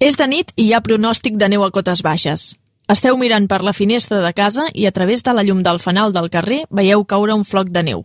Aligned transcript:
És 0.00 0.16
de 0.16 0.24
nit 0.24 0.48
i 0.56 0.64
hi 0.64 0.72
ha 0.72 0.80
pronòstic 0.80 1.34
de 1.36 1.46
neu 1.52 1.60
a 1.66 1.68
cotes 1.70 2.00
baixes. 2.00 2.54
Esteu 2.88 3.18
mirant 3.20 3.44
per 3.46 3.60
la 3.60 3.74
finestra 3.76 4.22
de 4.24 4.30
casa 4.32 4.64
i 4.72 4.86
a 4.88 4.92
través 4.96 5.22
de 5.22 5.34
la 5.36 5.44
llum 5.44 5.60
del 5.62 5.78
fanal 5.78 6.14
del 6.16 6.30
carrer 6.32 6.62
veieu 6.78 7.04
caure 7.04 7.36
un 7.36 7.44
floc 7.44 7.68
de 7.68 7.82
neu. 7.84 8.00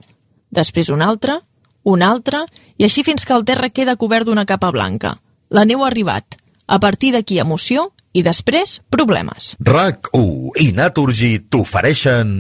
Després 0.52 0.92
un 0.92 1.02
altre, 1.02 1.40
un 1.88 2.04
altre, 2.04 2.44
i 2.78 2.84
així 2.84 3.06
fins 3.08 3.24
que 3.24 3.34
el 3.34 3.48
terra 3.48 3.72
queda 3.72 3.96
cobert 3.96 4.28
d'una 4.28 4.44
capa 4.46 4.74
blanca. 4.76 5.16
La 5.50 5.64
neu 5.64 5.86
ha 5.86 5.88
arribat. 5.88 6.36
A 6.68 6.82
partir 6.84 7.14
d'aquí 7.16 7.40
emoció 7.40 7.88
i 8.12 8.26
després 8.28 8.82
problemes. 8.92 9.54
RAC1 9.64 10.60
i 10.68 10.72
Naturgy 10.76 11.34
t'ofereixen 11.48 12.36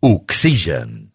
Oxigen. 0.00 1.10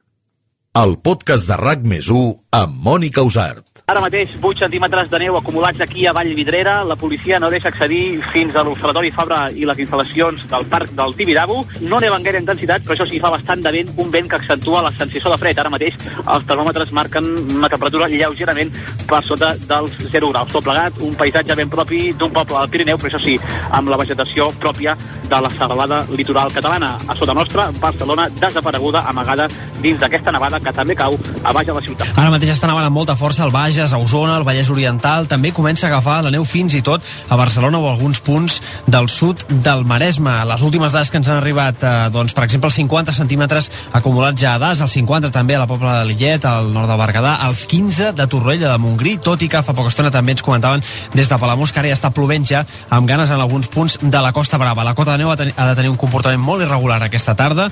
El 0.78 1.00
podcast 1.02 1.50
de 1.50 1.58
RAC 1.58 1.90
més 1.90 2.14
1 2.14 2.36
amb 2.62 2.78
Mònica 2.86 3.26
Usart. 3.26 3.73
Ara 3.84 4.00
mateix, 4.00 4.32
8 4.40 4.62
centímetres 4.64 5.10
de 5.12 5.20
neu 5.20 5.36
acumulats 5.36 5.82
aquí 5.84 6.06
a 6.08 6.14
Vallvidrera. 6.16 6.86
La 6.88 6.96
policia 6.96 7.36
no 7.36 7.50
deixa 7.52 7.68
accedir 7.68 8.22
fins 8.32 8.56
a 8.56 8.62
l'Observatori 8.64 9.10
Fabra 9.12 9.50
i 9.52 9.66
les 9.68 9.82
instal·lacions 9.84 10.46
del 10.48 10.64
Parc 10.72 10.94
del 10.96 11.12
Tibidabo. 11.20 11.58
No 11.82 12.00
neva 12.00 12.16
en 12.16 12.24
gaire 12.24 12.40
intensitat, 12.40 12.86
però 12.86 12.96
això 12.96 13.10
sí, 13.10 13.20
fa 13.20 13.34
bastant 13.34 13.60
de 13.60 13.74
vent, 13.76 13.92
un 14.00 14.14
vent 14.14 14.30
que 14.32 14.38
accentua 14.40 14.86
la 14.86 14.94
sensació 14.96 15.34
de 15.34 15.40
fred. 15.42 15.60
Ara 15.60 15.74
mateix 15.74 15.98
els 16.22 16.48
termòmetres 16.48 16.94
marquen 16.96 17.28
una 17.58 17.68
temperatura 17.74 18.08
lleugerament 18.08 18.72
per 19.10 19.20
sota 19.28 19.52
dels 19.68 20.00
0 20.16 20.32
graus. 20.32 20.56
Tot 20.56 20.64
plegat, 20.64 21.04
un 21.04 21.20
paisatge 21.20 21.60
ben 21.60 21.76
propi 21.76 22.14
d'un 22.16 22.32
poble 22.32 22.56
del 22.62 22.72
Pirineu, 22.72 23.02
però 23.04 23.12
això 23.12 23.20
sí, 23.26 23.36
amb 23.68 23.92
la 23.92 24.00
vegetació 24.00 24.48
pròpia 24.64 24.96
de 25.30 25.42
la 25.42 25.50
serralada 25.50 26.06
litoral 26.16 26.52
catalana. 26.54 26.98
A 27.08 27.16
sota 27.16 27.34
nostra, 27.34 27.70
Barcelona 27.80 28.30
desapareguda, 28.30 29.04
amagada 29.08 29.48
dins 29.82 30.00
d'aquesta 30.00 30.32
nevada 30.32 30.60
que 30.60 30.74
també 30.74 30.96
cau 30.96 31.18
a 31.44 31.54
baix 31.54 31.68
de 31.68 31.76
la 31.76 31.82
ciutat. 31.82 32.12
Ara 32.16 32.32
mateix 32.34 32.54
està 32.56 32.70
nevant 32.70 32.88
amb 32.88 32.96
molta 32.96 33.16
força 33.20 33.44
al 33.44 33.52
Bages, 33.52 33.94
a 33.94 34.00
Osona, 34.00 34.38
al 34.38 34.48
Vallès 34.48 34.70
Oriental. 34.72 35.28
També 35.28 35.52
comença 35.52 35.88
a 35.88 35.92
agafar 35.92 36.22
la 36.24 36.32
neu 36.34 36.46
fins 36.48 36.76
i 36.78 36.82
tot 36.86 37.04
a 37.30 37.40
Barcelona 37.40 37.80
o 37.80 37.88
a 37.88 37.94
alguns 37.94 38.22
punts 38.24 38.62
del 38.88 39.10
sud 39.10 39.44
del 39.50 39.86
Maresme. 39.86 40.34
Les 40.50 40.62
últimes 40.62 40.92
dades 40.92 41.12
que 41.12 41.20
ens 41.20 41.30
han 41.30 41.42
arribat, 41.42 41.84
eh, 41.84 42.10
doncs, 42.14 42.34
per 42.34 42.46
exemple, 42.46 42.70
els 42.70 42.80
50 42.80 43.12
centímetres 43.12 43.72
acumulats 43.94 44.40
ja 44.40 44.56
a 44.56 44.60
Das, 44.60 44.82
els 44.82 44.92
50 44.92 45.32
també 45.32 45.56
a 45.56 45.60
la 45.60 45.68
Pobla 45.68 46.00
de 46.00 46.06
Lillet, 46.12 46.46
al 46.46 46.72
nord 46.74 46.88
del 46.88 47.00
Berguedà, 47.00 47.38
els 47.48 47.66
15 47.68 48.14
de 48.14 48.28
Torroella 48.28 48.72
de 48.72 48.78
Montgrí, 48.78 49.18
tot 49.18 49.42
i 49.42 49.50
que 49.50 49.64
fa 49.64 49.74
poca 49.74 49.92
estona 49.92 50.12
també 50.12 50.36
ens 50.36 50.44
comentaven 50.44 50.84
des 51.14 51.30
de 51.30 51.38
Palamós 51.38 51.72
que 51.72 51.82
ara 51.82 51.92
ja 51.92 51.98
està 51.98 52.12
plovent 52.14 52.46
ja 52.48 52.64
amb 52.90 53.08
ganes 53.10 53.32
en 53.34 53.42
alguns 53.42 53.68
punts 53.68 53.98
de 54.02 54.22
la 54.22 54.32
Costa 54.34 54.58
Brava. 54.58 54.84
La 54.84 54.96
cota 54.96 55.13
de 55.14 55.24
neu 55.24 55.32
ha, 55.32 55.38
ha 55.38 55.68
de 55.70 55.76
tenir 55.78 55.92
un 55.94 56.00
comportament 56.00 56.42
molt 56.44 56.66
irregular 56.66 57.02
aquesta 57.06 57.38
tarda, 57.40 57.70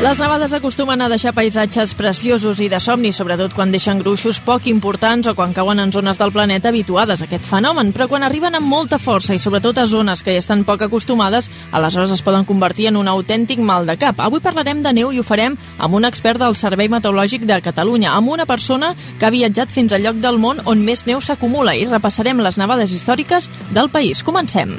Les 0.00 0.16
nevades 0.16 0.54
acostumen 0.56 1.02
a 1.04 1.10
deixar 1.12 1.34
paisatges 1.36 1.90
preciosos 1.92 2.62
i 2.64 2.70
de 2.72 2.78
somni, 2.80 3.10
sobretot 3.12 3.52
quan 3.52 3.68
deixen 3.68 3.98
gruixos 4.00 4.38
poc 4.40 4.64
importants 4.70 5.28
o 5.28 5.34
quan 5.36 5.52
cauen 5.52 5.82
en 5.82 5.92
zones 5.92 6.16
del 6.16 6.32
planeta 6.32 6.70
habituades 6.70 7.20
a 7.20 7.26
aquest 7.26 7.44
fenomen, 7.44 7.90
però 7.92 8.06
quan 8.08 8.24
arriben 8.24 8.56
amb 8.56 8.64
molta 8.64 8.96
força 8.96 9.36
i 9.36 9.42
sobretot 9.42 9.76
a 9.76 9.84
zones 9.84 10.22
que 10.24 10.32
hi 10.32 10.40
estan 10.40 10.64
poc 10.64 10.86
acostumades, 10.86 11.50
aleshores 11.70 12.14
es 12.16 12.24
poden 12.24 12.48
convertir 12.48 12.88
en 12.88 12.96
un 12.96 13.12
autèntic 13.12 13.60
mal 13.60 13.84
de 13.84 13.98
cap. 14.00 14.24
Avui 14.24 14.40
parlarem 14.40 14.80
de 14.80 14.94
neu 14.96 15.12
i 15.12 15.20
ho 15.20 15.26
farem 15.26 15.58
amb 15.76 16.00
un 16.00 16.08
expert 16.08 16.40
del 16.40 16.56
Servei 16.56 16.88
Meteorològic 16.88 17.44
de 17.44 17.60
Catalunya, 17.60 18.14
amb 18.16 18.32
una 18.32 18.48
persona 18.48 18.94
que 19.18 19.28
ha 19.28 19.34
viatjat 19.36 19.68
fins 19.68 19.92
al 19.92 20.08
lloc 20.08 20.24
del 20.24 20.40
món 20.40 20.64
on 20.64 20.80
més 20.80 21.04
neu 21.04 21.20
s'acumula 21.20 21.76
i 21.76 21.84
repassarem 21.84 22.40
les 22.40 22.56
nevades 22.56 22.96
històriques 22.96 23.52
del 23.68 23.92
país. 23.92 24.24
Comencem. 24.24 24.78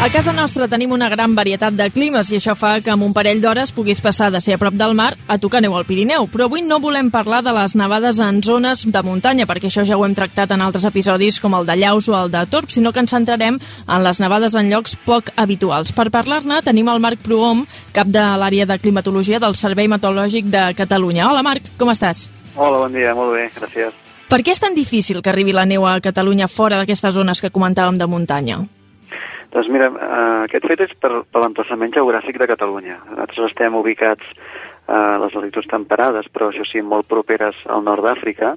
A 0.00 0.08
casa 0.08 0.32
nostra 0.32 0.64
tenim 0.64 0.94
una 0.96 1.10
gran 1.12 1.34
varietat 1.36 1.74
de 1.76 1.90
climes 1.92 2.30
i 2.32 2.38
això 2.38 2.54
fa 2.56 2.70
que 2.80 2.88
en 2.88 3.02
un 3.04 3.12
parell 3.12 3.42
d'hores 3.42 3.68
puguis 3.76 3.98
passar 4.00 4.30
de 4.32 4.40
ser 4.40 4.54
a 4.56 4.58
prop 4.58 4.72
del 4.72 4.94
mar 4.96 5.10
a 5.28 5.36
tocar 5.36 5.60
neu 5.60 5.74
al 5.76 5.84
Pirineu. 5.84 6.24
Però 6.32 6.46
avui 6.48 6.62
no 6.64 6.78
volem 6.80 7.10
parlar 7.12 7.42
de 7.44 7.52
les 7.52 7.74
nevades 7.76 8.16
en 8.24 8.38
zones 8.40 8.86
de 8.88 9.02
muntanya, 9.04 9.44
perquè 9.44 9.68
això 9.68 9.84
ja 9.84 9.98
ho 10.00 10.06
hem 10.06 10.16
tractat 10.16 10.56
en 10.56 10.64
altres 10.64 10.86
episodis 10.88 11.36
com 11.36 11.52
el 11.52 11.68
de 11.68 11.76
Llaus 11.76 12.08
o 12.08 12.16
el 12.16 12.32
de 12.32 12.46
Torp, 12.48 12.72
sinó 12.72 12.94
que 12.96 13.04
ens 13.04 13.12
centrarem 13.12 13.60
en 13.60 14.02
les 14.08 14.22
nevades 14.24 14.56
en 14.56 14.72
llocs 14.72 14.96
poc 15.04 15.34
habituals. 15.36 15.92
Per 15.92 16.08
parlar-ne 16.08 16.62
tenim 16.64 16.88
el 16.88 17.04
Marc 17.04 17.20
Prohom, 17.20 17.66
cap 17.92 18.08
de 18.08 18.24
l'àrea 18.40 18.64
de 18.64 18.80
climatologia 18.80 19.38
del 19.38 19.52
Servei 19.52 19.92
Meteorològic 19.92 20.48
de 20.48 20.64
Catalunya. 20.80 21.28
Hola 21.28 21.44
Marc, 21.44 21.74
com 21.76 21.92
estàs? 21.92 22.30
Hola, 22.56 22.86
bon 22.86 22.96
dia, 22.96 23.12
molt 23.12 23.36
bé, 23.36 23.50
gràcies. 23.52 23.92
Per 24.32 24.40
què 24.40 24.56
és 24.56 24.64
tan 24.64 24.72
difícil 24.72 25.20
que 25.20 25.28
arribi 25.28 25.52
la 25.52 25.68
neu 25.68 25.84
a 25.84 25.98
Catalunya 26.00 26.48
fora 26.48 26.80
d'aquestes 26.80 27.20
zones 27.20 27.44
que 27.44 27.52
comentàvem 27.52 28.00
de 28.00 28.08
muntanya? 28.08 28.62
Doncs 29.50 29.68
mira, 29.68 29.90
eh, 29.90 30.42
aquest 30.46 30.66
fet 30.70 30.84
és 30.86 30.92
per, 31.02 31.10
per 31.26 31.42
l'emplaçament 31.42 31.94
geogràfic 31.94 32.38
de 32.38 32.46
Catalunya. 32.50 33.00
Nosaltres 33.10 33.50
estem 33.50 33.74
ubicats 33.74 34.26
a 34.90 35.18
les 35.22 35.34
latituds 35.36 35.68
temperades, 35.70 36.26
però 36.34 36.48
això 36.50 36.64
sí, 36.66 36.82
molt 36.82 37.06
properes 37.10 37.58
al 37.70 37.84
nord 37.86 38.02
d'Àfrica, 38.02 38.56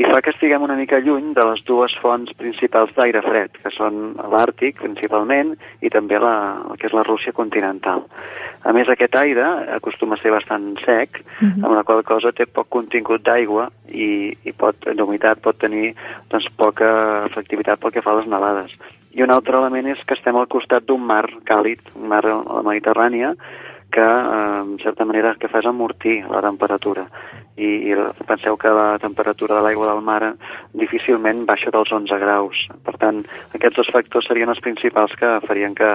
i 0.00 0.06
fa 0.08 0.22
que 0.24 0.32
estiguem 0.32 0.64
una 0.64 0.76
mica 0.78 1.00
lluny 1.04 1.34
de 1.36 1.44
les 1.50 1.60
dues 1.68 1.92
fonts 2.00 2.32
principals 2.40 2.94
d'aire 2.96 3.20
fred, 3.24 3.58
que 3.62 3.72
són 3.74 4.14
l'Àrtic, 4.32 4.80
principalment, 4.80 5.54
i 5.84 5.92
també 5.92 6.20
la, 6.22 6.34
el 6.70 6.80
que 6.80 6.88
és 6.88 6.96
la 6.96 7.04
Rússia 7.04 7.36
continental. 7.36 8.06
A 8.64 8.72
més, 8.72 8.88
aquest 8.88 9.14
aire 9.20 9.44
acostuma 9.76 10.16
a 10.16 10.22
ser 10.22 10.32
bastant 10.32 10.74
sec, 10.84 11.20
uh 11.20 11.44
-huh. 11.44 11.64
amb 11.64 11.74
la 11.76 11.84
qual 11.84 12.02
cosa 12.04 12.32
té 12.32 12.46
poc 12.46 12.68
contingut 12.68 13.22
d'aigua 13.22 13.68
i, 13.88 14.36
i 14.44 14.52
pot, 14.52 14.76
d'humitat 14.96 15.40
pot 15.40 15.58
tenir 15.58 15.94
doncs, 16.30 16.48
poca 16.56 17.26
efectivitat 17.26 17.78
pel 17.80 17.92
que 17.92 18.02
fa 18.02 18.12
a 18.12 18.16
les 18.16 18.26
nevades. 18.26 18.72
I 19.16 19.24
un 19.24 19.32
altre 19.32 19.56
element 19.56 19.88
és 19.88 20.02
que 20.04 20.16
estem 20.18 20.36
al 20.36 20.48
costat 20.52 20.84
d'un 20.84 21.00
mar 21.00 21.24
càlid, 21.48 21.80
un 21.96 22.10
mar 22.10 22.20
a 22.28 22.36
la 22.36 22.64
Mediterrània, 22.66 23.32
que, 23.90 24.02
eh, 24.02 24.60
en 24.60 24.78
certa 24.82 25.06
manera, 25.08 25.36
que 25.40 25.48
fa 25.48 25.62
és 25.62 25.66
amortir 25.66 26.18
la 26.28 26.42
temperatura. 26.44 27.06
I, 27.56 27.68
i 27.88 27.94
penseu 28.28 28.58
que 28.60 28.68
la 28.68 28.98
temperatura 29.00 29.56
de 29.56 29.62
l'aigua 29.64 29.88
del 29.88 30.02
mar 30.04 30.34
difícilment 30.76 31.46
baixa 31.48 31.72
dels 31.72 31.92
11 31.92 32.18
graus. 32.20 32.66
Per 32.84 32.96
tant, 33.00 33.22
aquests 33.56 33.78
dos 33.80 33.92
factors 33.94 34.28
serien 34.28 34.52
els 34.52 34.60
principals 34.60 35.16
que 35.16 35.38
farien 35.46 35.74
que 35.74 35.94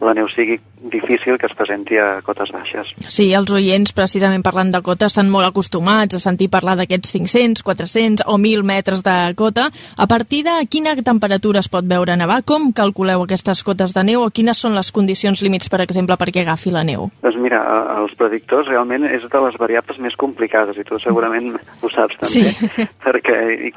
la 0.00 0.14
neu 0.16 0.28
sigui 0.32 0.58
difícil 0.80 1.36
que 1.36 1.44
es 1.46 1.52
presenti 1.54 1.98
a 2.00 2.22
cotes 2.24 2.48
baixes. 2.54 2.88
Sí, 3.04 3.26
els 3.36 3.50
oients, 3.52 3.92
precisament 3.92 4.42
parlant 4.42 4.70
de 4.72 4.80
cota, 4.82 5.10
estan 5.10 5.28
molt 5.28 5.50
acostumats 5.50 6.16
a 6.16 6.20
sentir 6.22 6.48
parlar 6.48 6.78
d'aquests 6.80 7.12
500, 7.18 7.62
400 7.66 8.24
o 8.26 8.38
1.000 8.38 8.64
metres 8.64 9.02
de 9.04 9.16
cota. 9.36 9.68
A 9.96 10.06
partir 10.08 10.42
de 10.46 10.54
quina 10.72 10.94
temperatura 11.04 11.60
es 11.60 11.68
pot 11.68 11.84
veure 11.84 12.16
nevar? 12.16 12.40
Com 12.48 12.70
calculeu 12.72 13.26
aquestes 13.26 13.62
cotes 13.66 13.92
de 13.92 14.04
neu 14.08 14.24
o 14.24 14.30
quines 14.32 14.56
són 14.56 14.74
les 14.74 14.88
condicions 14.90 15.42
límits, 15.44 15.68
per 15.68 15.82
exemple, 15.84 16.16
perquè 16.16 16.46
agafi 16.46 16.72
la 16.72 16.84
neu? 16.84 17.10
Doncs 17.20 17.36
mira, 17.36 17.60
els 18.00 18.16
predictors 18.16 18.68
realment 18.72 19.04
és 19.10 19.28
de 19.28 19.44
les 19.44 19.60
variables 19.60 20.00
més 20.00 20.16
complicades 20.16 20.80
i 20.80 20.84
tu 20.88 20.98
segurament 20.98 21.52
ho 21.60 21.92
saps 21.92 22.16
també, 22.22 22.50
Sí. 22.56 22.86
perquè 23.04 23.36
i, 23.68 23.72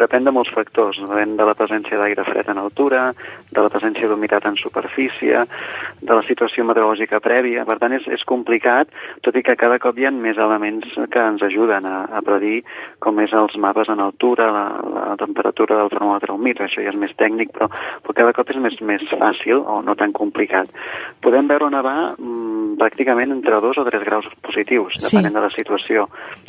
depèn 0.00 0.24
de 0.28 0.32
molts 0.34 0.52
factors, 0.52 0.98
depèn 1.00 1.36
de 1.38 1.46
la 1.48 1.54
presència 1.56 1.96
d'aire 2.00 2.24
fred 2.28 2.48
en 2.52 2.60
altura, 2.60 3.06
de 3.54 3.62
la 3.64 3.70
presència 3.72 4.08
d'humitat 4.10 4.44
en 4.50 4.56
superfície, 4.60 5.44
de 6.04 6.12
la 6.14 6.22
situació 6.26 6.64
meteorològica 6.68 7.20
prèvia, 7.24 7.64
per 7.64 7.78
tant 7.80 7.94
és, 7.96 8.06
és 8.12 8.24
complicat, 8.28 8.90
tot 9.24 9.36
i 9.36 9.42
que 9.46 9.56
cada 9.56 9.78
cop 9.82 9.98
hi 9.98 10.06
ha 10.08 10.12
més 10.14 10.38
elements 10.40 10.90
que 11.10 11.22
ens 11.22 11.42
ajuden 11.42 11.86
a, 11.88 12.04
a 12.12 12.22
predir 12.26 12.62
com 13.04 13.20
és 13.24 13.32
els 13.32 13.56
mapes 13.60 13.88
en 13.92 14.02
altura, 14.04 14.50
la, 14.52 14.64
la 15.10 15.16
temperatura 15.20 15.78
del 15.80 15.92
termòmetre 15.92 16.34
humit, 16.34 16.60
això 16.60 16.82
ja 16.84 16.92
és 16.92 16.98
més 17.00 17.14
tècnic, 17.20 17.52
però, 17.56 17.70
però 18.04 18.16
cada 18.20 18.34
cop 18.36 18.50
és 18.52 18.60
més, 18.60 18.76
més 18.84 19.04
fàcil 19.12 19.62
o 19.62 19.80
no 19.84 19.96
tan 19.98 20.12
complicat. 20.16 20.68
Podem 21.24 21.48
veure 21.50 21.70
nevar 21.72 22.14
mm, 22.18 22.76
pràcticament 22.80 23.32
entre 23.34 23.60
2 23.62 23.80
o 23.80 23.86
3 23.88 24.04
graus 24.04 24.28
positius, 24.42 24.98
Sí. 24.98 25.16
depenent 25.16 25.34
de 25.34 25.40
la 25.46 25.50
situació. 25.54 26.08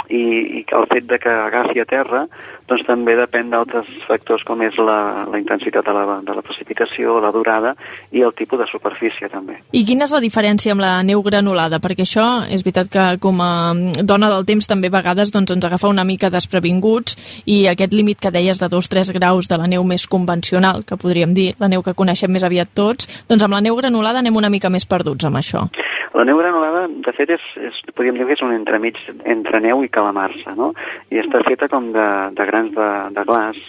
I, 0.09 0.21
i 0.59 0.65
el 0.75 0.85
fet 0.91 1.07
de 1.09 1.17
que 1.19 1.29
agafi 1.29 1.79
a 1.81 1.85
terra 1.89 2.25
doncs 2.69 2.85
també 2.85 3.15
depèn 3.17 3.49
d'altres 3.53 3.87
factors 4.07 4.43
com 4.45 4.61
és 4.65 4.75
la, 4.81 5.25
la 5.29 5.39
intensitat 5.41 5.85
de 5.85 5.93
la, 5.93 6.19
de 6.25 6.33
la 6.33 6.41
precipitació, 6.45 7.19
la 7.21 7.31
durada 7.31 7.75
i 8.11 8.21
el 8.25 8.33
tipus 8.33 8.59
de 8.59 8.65
superfície 8.67 8.94
també. 9.31 9.57
I 9.71 9.83
quina 9.85 10.05
és 10.05 10.13
la 10.13 10.21
diferència 10.23 10.73
amb 10.73 10.83
la 10.83 11.03
neu 11.03 11.21
granulada? 11.25 11.79
Perquè 11.83 12.05
això 12.05 12.25
és 12.49 12.63
veritat 12.65 12.89
que 12.91 13.05
com 13.21 13.41
a 13.41 13.73
dona 14.03 14.29
del 14.29 14.45
temps 14.45 14.67
també 14.67 14.91
a 14.91 14.95
vegades 14.97 15.31
doncs, 15.31 15.51
ens 15.51 15.65
agafa 15.65 15.91
una 15.91 16.03
mica 16.03 16.29
desprevinguts 16.29 17.17
i 17.45 17.65
aquest 17.67 17.93
límit 17.93 18.21
que 18.21 18.31
deies 18.31 18.59
de 18.59 18.69
2-3 18.71 19.13
graus 19.15 19.49
de 19.49 19.57
la 19.57 19.67
neu 19.67 19.83
més 19.83 20.07
convencional, 20.07 20.83
que 20.85 20.97
podríem 20.97 21.33
dir, 21.33 21.53
la 21.59 21.69
neu 21.71 21.83
que 21.83 21.93
coneixem 21.93 22.31
més 22.31 22.43
aviat 22.43 22.71
tots, 22.73 23.09
doncs 23.29 23.43
amb 23.43 23.53
la 23.53 23.61
neu 23.61 23.75
granulada 23.75 24.19
anem 24.19 24.35
una 24.35 24.49
mica 24.49 24.69
més 24.69 24.85
perduts 24.85 25.25
amb 25.25 25.41
això. 25.41 25.67
La 26.15 26.23
neu 26.23 26.37
granulada, 26.39 26.85
de 26.87 27.11
fet, 27.11 27.33
és, 27.35 27.45
és, 27.59 27.79
podríem 27.91 28.15
dir 28.15 28.27
que 28.29 28.37
és 28.37 28.43
un 28.45 28.53
entremig 28.55 28.99
entre 29.27 29.59
neu 29.59 29.83
i 29.83 29.91
calamarsa, 29.91 30.53
no? 30.55 30.71
I 31.11 31.19
està 31.19 31.41
feta 31.43 31.67
com 31.67 31.89
de, 31.91 32.05
de 32.37 32.45
grans 32.47 32.71
de, 32.77 32.89
de 33.17 33.25
glaç 33.27 33.59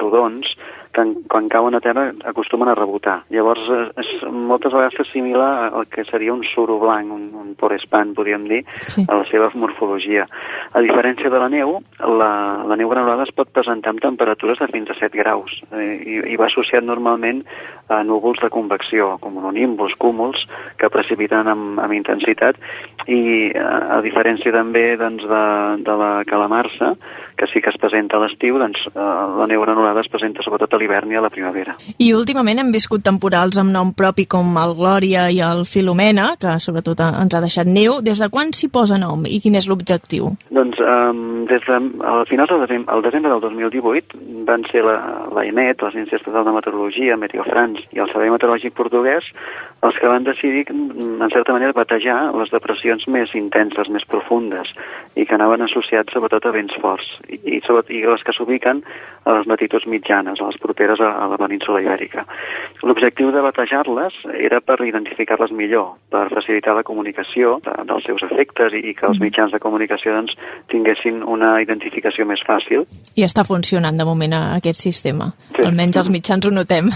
rodons 0.00 0.48
que 0.92 1.04
quan 1.30 1.48
cauen 1.48 1.76
a 1.76 1.80
terra 1.80 2.08
acostumen 2.26 2.68
a 2.68 2.74
rebotar. 2.74 3.20
Llavors, 3.30 3.62
és, 4.00 4.10
moltes 4.26 4.72
vegades 4.74 4.96
s'assimila 4.98 5.50
al 5.68 5.86
que 5.90 6.04
seria 6.08 6.34
un 6.34 6.42
suro 6.46 6.78
blanc, 6.82 7.12
un, 7.14 7.28
un 7.38 7.54
porespan, 7.58 8.14
podríem 8.16 8.48
dir, 8.50 8.62
sí. 8.88 9.04
a 9.06 9.20
la 9.20 9.26
seva 9.30 9.50
morfologia. 9.54 10.26
A 10.74 10.82
diferència 10.82 11.30
de 11.30 11.42
la 11.42 11.48
neu, 11.52 11.78
la, 12.00 12.32
la 12.66 12.78
neu 12.78 12.90
granulada 12.90 13.26
es 13.28 13.34
pot 13.36 13.52
presentar 13.54 13.94
amb 13.94 14.02
temperatures 14.02 14.58
de 14.58 14.70
fins 14.72 14.90
a 14.90 14.98
7 14.98 15.18
graus 15.20 15.60
eh, 15.70 15.94
i, 16.00 16.18
i 16.34 16.38
va 16.40 16.48
associat 16.50 16.86
normalment 16.86 17.44
a 17.90 18.02
núvols 18.06 18.42
de 18.42 18.50
convecció, 18.50 19.16
com 19.22 19.38
un 19.38 19.54
nimbus, 19.54 19.96
cúmuls, 19.98 20.42
que 20.78 20.90
precipiten 20.90 21.50
amb, 21.50 21.78
amb 21.82 21.94
intensitat 21.94 22.58
i 23.10 23.50
a, 23.54 23.98
a 23.98 24.00
diferència 24.04 24.54
també 24.54 24.94
doncs, 25.00 25.26
de, 25.26 25.44
de 25.86 25.96
la 26.02 26.12
calamarsa, 26.26 26.94
que 27.38 27.48
sí 27.52 27.62
que 27.64 27.72
es 27.72 27.78
presenta 27.80 28.18
a 28.18 28.24
l'estiu, 28.24 28.58
doncs 28.60 28.82
eh, 28.90 29.08
la 29.40 29.48
neu 29.50 29.62
granulada 29.64 30.04
es 30.04 30.10
presenta 30.12 30.44
sobretot 30.46 30.74
a 30.76 30.79
l'hivern 30.80 31.12
i 31.12 31.18
a 31.18 31.24
la 31.24 31.30
primavera. 31.32 31.76
I 31.98 32.12
últimament 32.16 32.62
hem 32.62 32.72
viscut 32.74 33.04
temporals 33.06 33.58
amb 33.60 33.74
nom 33.74 33.92
propi 33.96 34.26
com 34.30 34.56
el 34.60 34.74
Glòria 34.78 35.28
i 35.30 35.40
el 35.44 35.64
Filomena, 35.68 36.32
que 36.40 36.56
sobretot 36.62 37.02
ens 37.06 37.36
ha 37.36 37.42
deixat 37.44 37.68
neu. 37.68 38.00
Des 38.04 38.20
de 38.22 38.30
quan 38.32 38.54
s'hi 38.56 38.70
posa 38.72 38.98
nom 39.00 39.26
i 39.28 39.40
quin 39.44 39.58
és 39.60 39.68
l'objectiu? 39.70 40.32
Doncs 40.50 40.80
um, 40.80 41.44
des 41.50 41.64
de, 41.66 41.78
al 42.06 42.26
final 42.30 42.48
del 42.50 42.64
desembre, 42.66 42.94
al 42.94 43.02
desembre 43.06 43.32
del 43.32 43.44
2018 43.46 44.20
van 44.48 44.64
ser 44.70 44.84
la, 44.86 44.96
la 45.34 45.44
INET, 45.46 45.82
l'Agència 45.82 46.18
Estatal 46.18 46.46
de 46.46 46.54
Meteorologia, 46.56 47.18
Meteo 47.20 47.44
France 47.46 47.86
i 47.94 48.02
el 48.02 48.10
Servei 48.12 48.32
Meteorològic 48.32 48.74
Portuguès 48.78 49.26
els 49.82 49.96
que 49.96 50.08
van 50.08 50.24
decidir, 50.24 50.66
en 50.70 51.30
certa 51.32 51.54
manera, 51.56 51.72
batejar 51.76 52.18
les 52.36 52.50
depressions 52.52 53.06
més 53.08 53.32
intenses, 53.38 53.88
més 53.88 54.04
profundes, 54.04 54.74
i 55.16 55.24
que 55.24 55.36
anaven 55.36 55.64
associats 55.64 56.12
sobretot 56.12 56.46
a 56.46 56.52
vents 56.54 56.76
forts, 56.82 57.08
i, 57.28 57.38
i, 57.56 57.60
sobretot, 57.64 57.92
i 57.96 58.02
les 58.04 58.24
que 58.26 58.34
s'ubiquen 58.36 58.82
a 59.24 59.38
les 59.38 59.48
latituds 59.48 59.88
mitjanes, 59.88 60.40
a 60.40 60.50
les 60.50 60.60
properes 60.70 61.02
a, 61.02 61.10
a 61.24 61.28
la 61.32 61.38
península 61.40 61.82
ibèrica. 61.82 62.24
L'objectiu 62.86 63.32
de 63.34 63.42
batejar-les 63.44 64.16
era 64.38 64.60
per 64.64 64.78
identificar-les 64.86 65.52
millor, 65.56 65.96
per 66.12 66.28
facilitar 66.32 66.76
la 66.78 66.86
comunicació 66.86 67.58
de, 67.66 67.74
dels 67.90 68.06
seus 68.06 68.24
efectes 68.30 68.76
i, 68.78 68.84
i 68.92 68.94
que 68.94 69.08
els 69.10 69.18
mm. 69.18 69.26
mitjans 69.26 69.54
de 69.54 69.60
comunicació 69.62 70.14
doncs, 70.16 70.36
tinguessin 70.72 71.24
una 71.26 71.56
identificació 71.64 72.26
més 72.28 72.42
fàcil. 72.46 72.86
I 73.18 73.26
està 73.26 73.44
funcionant 73.48 73.98
de 73.98 74.06
moment 74.08 74.36
aquest 74.40 74.80
sistema. 74.80 75.30
Sí. 75.56 75.64
Almenys 75.66 76.00
els 76.00 76.12
mitjans 76.14 76.46
ho 76.46 76.54
notem. 76.54 76.90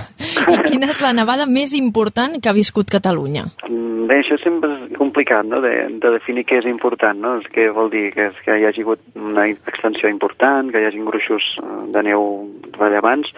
I 0.44 0.61
quina 0.69 0.91
és 0.93 1.03
la 1.05 1.15
nevada 1.17 1.49
més 1.50 1.75
important 1.77 2.38
que 2.41 2.50
ha 2.50 2.56
viscut 2.56 2.93
Catalunya? 2.94 3.49
Mm, 3.69 4.06
bé, 4.11 4.20
això 4.23 4.38
sempre 4.43 4.70
és 4.79 4.94
complicat, 5.14 5.46
no?, 5.46 5.61
de, 5.62 5.72
de 6.02 6.11
definir 6.11 6.43
què 6.49 6.58
és 6.58 6.66
important, 6.66 7.19
no? 7.22 7.37
És 7.38 7.46
què 7.55 7.69
vol 7.70 7.90
dir? 7.93 8.08
Que, 8.14 8.26
és 8.32 8.40
que 8.43 8.56
hi 8.58 8.66
hagi 8.66 8.82
hagut 8.82 9.00
una 9.14 9.46
extensió 9.46 10.11
important, 10.11 10.72
que 10.72 10.82
hi 10.82 10.88
hagi 10.88 11.02
gruixos 11.06 11.46
eh, 11.62 11.69
de 11.94 12.02
neu 12.02 12.25
rellevants. 12.75 13.31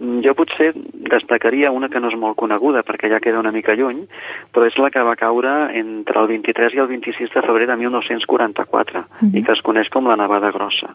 Mm, 0.00 0.18
jo 0.26 0.34
potser 0.34 0.72
destacaria 1.12 1.70
una 1.70 1.88
que 1.88 2.02
no 2.02 2.10
és 2.10 2.18
molt 2.18 2.36
coneguda 2.40 2.82
perquè 2.82 3.10
ja 3.12 3.20
queda 3.22 3.38
una 3.38 3.54
mica 3.54 3.76
lluny, 3.78 4.02
però 4.52 4.66
és 4.66 4.78
la 4.82 4.90
que 4.90 5.04
va 5.06 5.14
caure 5.20 5.52
entre 5.78 6.18
el 6.18 6.30
23 6.32 6.74
i 6.74 6.82
el 6.82 6.90
26 6.90 7.30
de 7.30 7.46
febrer 7.46 7.70
de 7.70 7.76
1944 7.76 8.98
mm 8.98 9.04
-hmm. 9.04 9.38
i 9.38 9.44
que 9.44 9.52
es 9.52 9.62
coneix 9.62 9.88
com 9.88 10.08
la 10.08 10.16
nevada 10.16 10.50
grossa. 10.50 10.90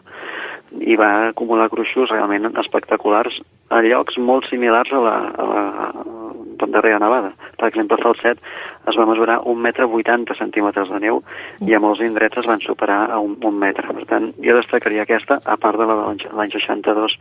I 0.80 0.96
va 0.96 1.28
acumular 1.28 1.70
gruixos 1.72 2.10
realment 2.10 2.52
espectaculars 2.58 3.40
a 3.70 3.80
llocs 3.80 4.18
molt 4.18 4.44
similars 4.48 4.92
a 4.92 5.00
la, 5.00 5.16
a 5.36 5.44
la, 5.44 5.64
darrera 6.66 6.98
nevada. 6.98 7.32
Per 7.58 7.68
exemple, 7.68 7.96
a 7.98 8.02
Falset 8.02 8.40
es 8.88 8.96
va 8.96 9.06
mesurar 9.06 9.40
un 9.44 9.60
metre 9.60 9.84
80 9.84 10.34
centímetres 10.38 10.88
de 10.90 11.00
neu 11.00 11.22
i 11.66 11.74
a 11.74 11.80
molts 11.80 12.00
indrets 12.04 12.38
es 12.40 12.46
van 12.48 12.60
superar 12.64 13.10
a 13.12 13.18
un, 13.22 13.36
un 13.44 13.58
metre. 13.58 13.86
Per 13.86 14.06
tant, 14.10 14.30
jo 14.44 14.56
destacaria 14.56 15.04
aquesta, 15.06 15.40
a 15.44 15.56
part 15.56 15.78
de 15.78 15.86
la 15.88 15.96
de 16.08 16.30
l'any 16.36 16.52
62, 16.54 17.18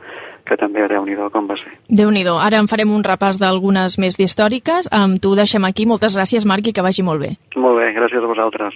que 0.48 0.58
també 0.58 0.88
déu 0.88 1.06
nhi 1.06 1.18
com 1.34 1.48
va 1.48 1.58
ser. 1.60 1.74
déu 1.90 2.12
nhi 2.12 2.26
Ara 2.28 2.60
en 2.60 2.68
farem 2.68 2.92
un 2.92 3.04
repàs 3.04 3.40
d'algunes 3.40 3.98
més 4.00 4.18
d'històriques. 4.18 4.90
Amb 4.92 5.22
tu 5.22 5.36
deixem 5.36 5.64
aquí. 5.66 5.86
Moltes 5.86 6.18
gràcies, 6.18 6.46
Marc, 6.46 6.68
i 6.68 6.74
que 6.74 6.82
vagi 6.84 7.04
molt 7.04 7.22
bé. 7.22 7.36
Molt 7.56 7.80
bé, 7.80 7.94
gràcies 7.94 8.24
a 8.24 8.28
vosaltres. 8.28 8.74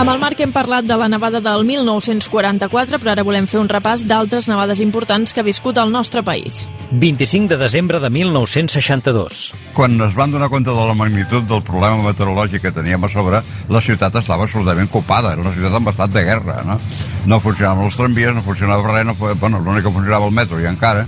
Amb 0.00 0.08
el 0.14 0.16
Marc 0.16 0.38
hem 0.40 0.48
parlat 0.48 0.86
de 0.88 0.96
la 0.96 1.10
nevada 1.12 1.42
del 1.44 1.60
1944, 1.68 2.96
però 3.02 3.10
ara 3.12 3.24
volem 3.26 3.44
fer 3.44 3.58
un 3.60 3.66
repàs 3.68 4.00
d'altres 4.08 4.46
nevades 4.48 4.80
importants 4.80 5.34
que 5.36 5.42
ha 5.42 5.44
viscut 5.44 5.76
el 5.76 5.92
nostre 5.92 6.22
país. 6.24 6.62
25 7.02 7.50
de 7.52 7.58
desembre 7.60 8.00
de 8.00 8.08
1962. 8.08 9.42
Quan 9.76 10.00
es 10.00 10.14
van 10.16 10.32
donar 10.32 10.48
compte 10.48 10.72
de 10.72 10.86
la 10.88 10.96
magnitud 10.96 11.44
del 11.44 11.60
problema 11.60 12.00
meteorològic 12.06 12.64
que 12.64 12.72
teníem 12.72 13.04
a 13.04 13.10
sobre, 13.12 13.42
la 13.68 13.82
ciutat 13.84 14.16
estava 14.22 14.48
absolutament 14.48 14.88
copada, 14.88 15.34
era 15.34 15.44
una 15.44 15.52
ciutat 15.52 15.76
en 15.76 15.92
estat 15.92 16.16
de 16.16 16.24
guerra, 16.30 16.56
no? 16.64 16.78
No 17.26 17.40
funcionaven 17.44 17.90
els 17.90 18.00
tramvies, 18.00 18.32
no 18.32 18.46
funcionava 18.48 18.96
res, 18.96 19.04
no, 19.04 19.18
bueno, 19.34 19.60
l'únic 19.60 19.84
que 19.84 19.92
funcionava 19.98 20.32
el 20.32 20.32
metro 20.32 20.64
i 20.64 20.70
encara, 20.72 21.04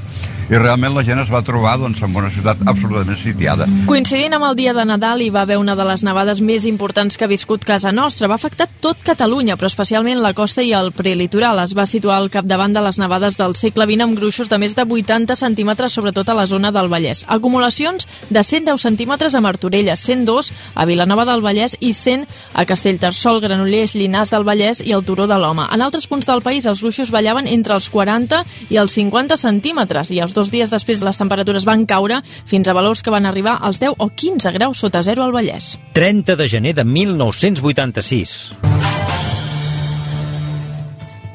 i 0.51 0.59
realment 0.59 0.95
la 0.95 1.05
gent 1.07 1.21
es 1.23 1.31
va 1.33 1.43
trobar 1.47 1.77
doncs, 1.81 2.03
en 2.03 2.17
una 2.17 2.31
ciutat 2.33 2.61
absolutament 2.67 3.19
sitiada. 3.21 3.67
Coincidint 3.87 4.35
amb 4.37 4.49
el 4.51 4.57
dia 4.59 4.75
de 4.77 4.85
Nadal 4.89 5.23
hi 5.23 5.31
va 5.31 5.43
haver 5.47 5.59
una 5.61 5.77
de 5.79 5.87
les 5.87 6.03
nevades 6.05 6.41
més 6.45 6.67
importants 6.69 7.17
que 7.17 7.27
ha 7.27 7.31
viscut 7.31 7.65
casa 7.65 7.93
nostra. 7.93 8.29
Va 8.29 8.39
afectar 8.41 8.69
tot 8.81 9.01
Catalunya, 9.03 9.57
però 9.57 9.71
especialment 9.71 10.21
la 10.23 10.35
costa 10.35 10.63
i 10.63 10.73
el 10.77 10.93
prelitoral. 10.97 11.61
Es 11.63 11.77
va 11.79 11.87
situar 11.87 12.19
al 12.19 12.31
capdavant 12.31 12.75
de 12.75 12.83
les 12.85 12.99
nevades 12.99 13.39
del 13.39 13.57
segle 13.59 13.87
XX 13.89 14.07
amb 14.07 14.19
gruixos 14.19 14.51
de 14.51 14.59
més 14.59 14.77
de 14.77 14.85
80 14.85 15.37
centímetres, 15.37 15.93
sobretot 15.93 16.29
a 16.29 16.37
la 16.37 16.47
zona 16.47 16.73
del 16.73 16.91
Vallès. 16.93 17.25
Acumulacions 17.29 18.09
de 18.31 18.43
110 18.43 18.81
centímetres 18.81 19.35
a 19.35 19.41
Martorelles, 19.41 20.01
102 20.01 20.53
a 20.75 20.87
Vilanova 20.87 21.27
del 21.29 21.43
Vallès 21.45 21.77
i 21.81 21.93
100 21.93 22.27
a 22.55 22.67
Castellterçol, 22.67 23.41
Granollers, 23.41 23.95
Llinars 23.95 24.33
del 24.33 24.45
Vallès 24.45 24.83
i 24.85 24.93
el 24.93 25.05
Turó 25.05 25.27
de 25.27 25.39
l'Home. 25.39 25.67
En 25.73 25.83
altres 25.83 26.07
punts 26.11 26.27
del 26.29 26.43
país 26.43 26.67
els 26.67 26.83
gruixos 26.83 27.13
ballaven 27.15 27.49
entre 27.49 27.75
els 27.79 27.89
40 27.93 28.45
i 28.71 28.81
els 28.81 28.99
50 28.99 29.39
centímetres 29.41 30.11
i 30.11 30.21
els 30.21 30.32
dos 30.35 30.51
dies 30.53 30.71
després 30.73 31.03
les 31.05 31.19
temperatures 31.19 31.67
van 31.69 31.87
caure 31.87 32.21
fins 32.47 32.69
a 32.69 32.77
valors 32.77 33.03
que 33.03 33.13
van 33.15 33.27
arribar 33.27 33.59
als 33.61 33.81
10 33.83 33.99
o 33.99 34.09
15 34.09 34.53
graus 34.57 34.83
sota 34.83 35.03
zero 35.03 35.25
al 35.25 35.33
Vallès. 35.33 35.77
30 35.95 36.37
de 36.37 36.49
gener 36.49 36.75
de 36.75 36.85
1986. 36.85 38.53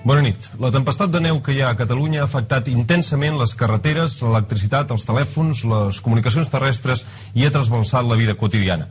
Bona 0.07 0.21
nit. 0.23 0.45
La 0.63 0.69
tempestat 0.71 1.11
de 1.11 1.19
neu 1.19 1.41
que 1.43 1.51
hi 1.51 1.59
ha 1.59 1.73
a 1.73 1.75
Catalunya 1.75 2.21
ha 2.21 2.27
afectat 2.29 2.69
intensament 2.71 3.35
les 3.35 3.51
carreteres, 3.59 4.21
l'electricitat, 4.23 4.93
els 4.95 5.03
telèfons, 5.03 5.65
les 5.67 5.99
comunicacions 6.05 6.47
terrestres 6.53 7.03
i 7.35 7.43
ha 7.43 7.51
trasbalsat 7.51 8.07
la 8.07 8.15
vida 8.15 8.37
quotidiana. 8.39 8.87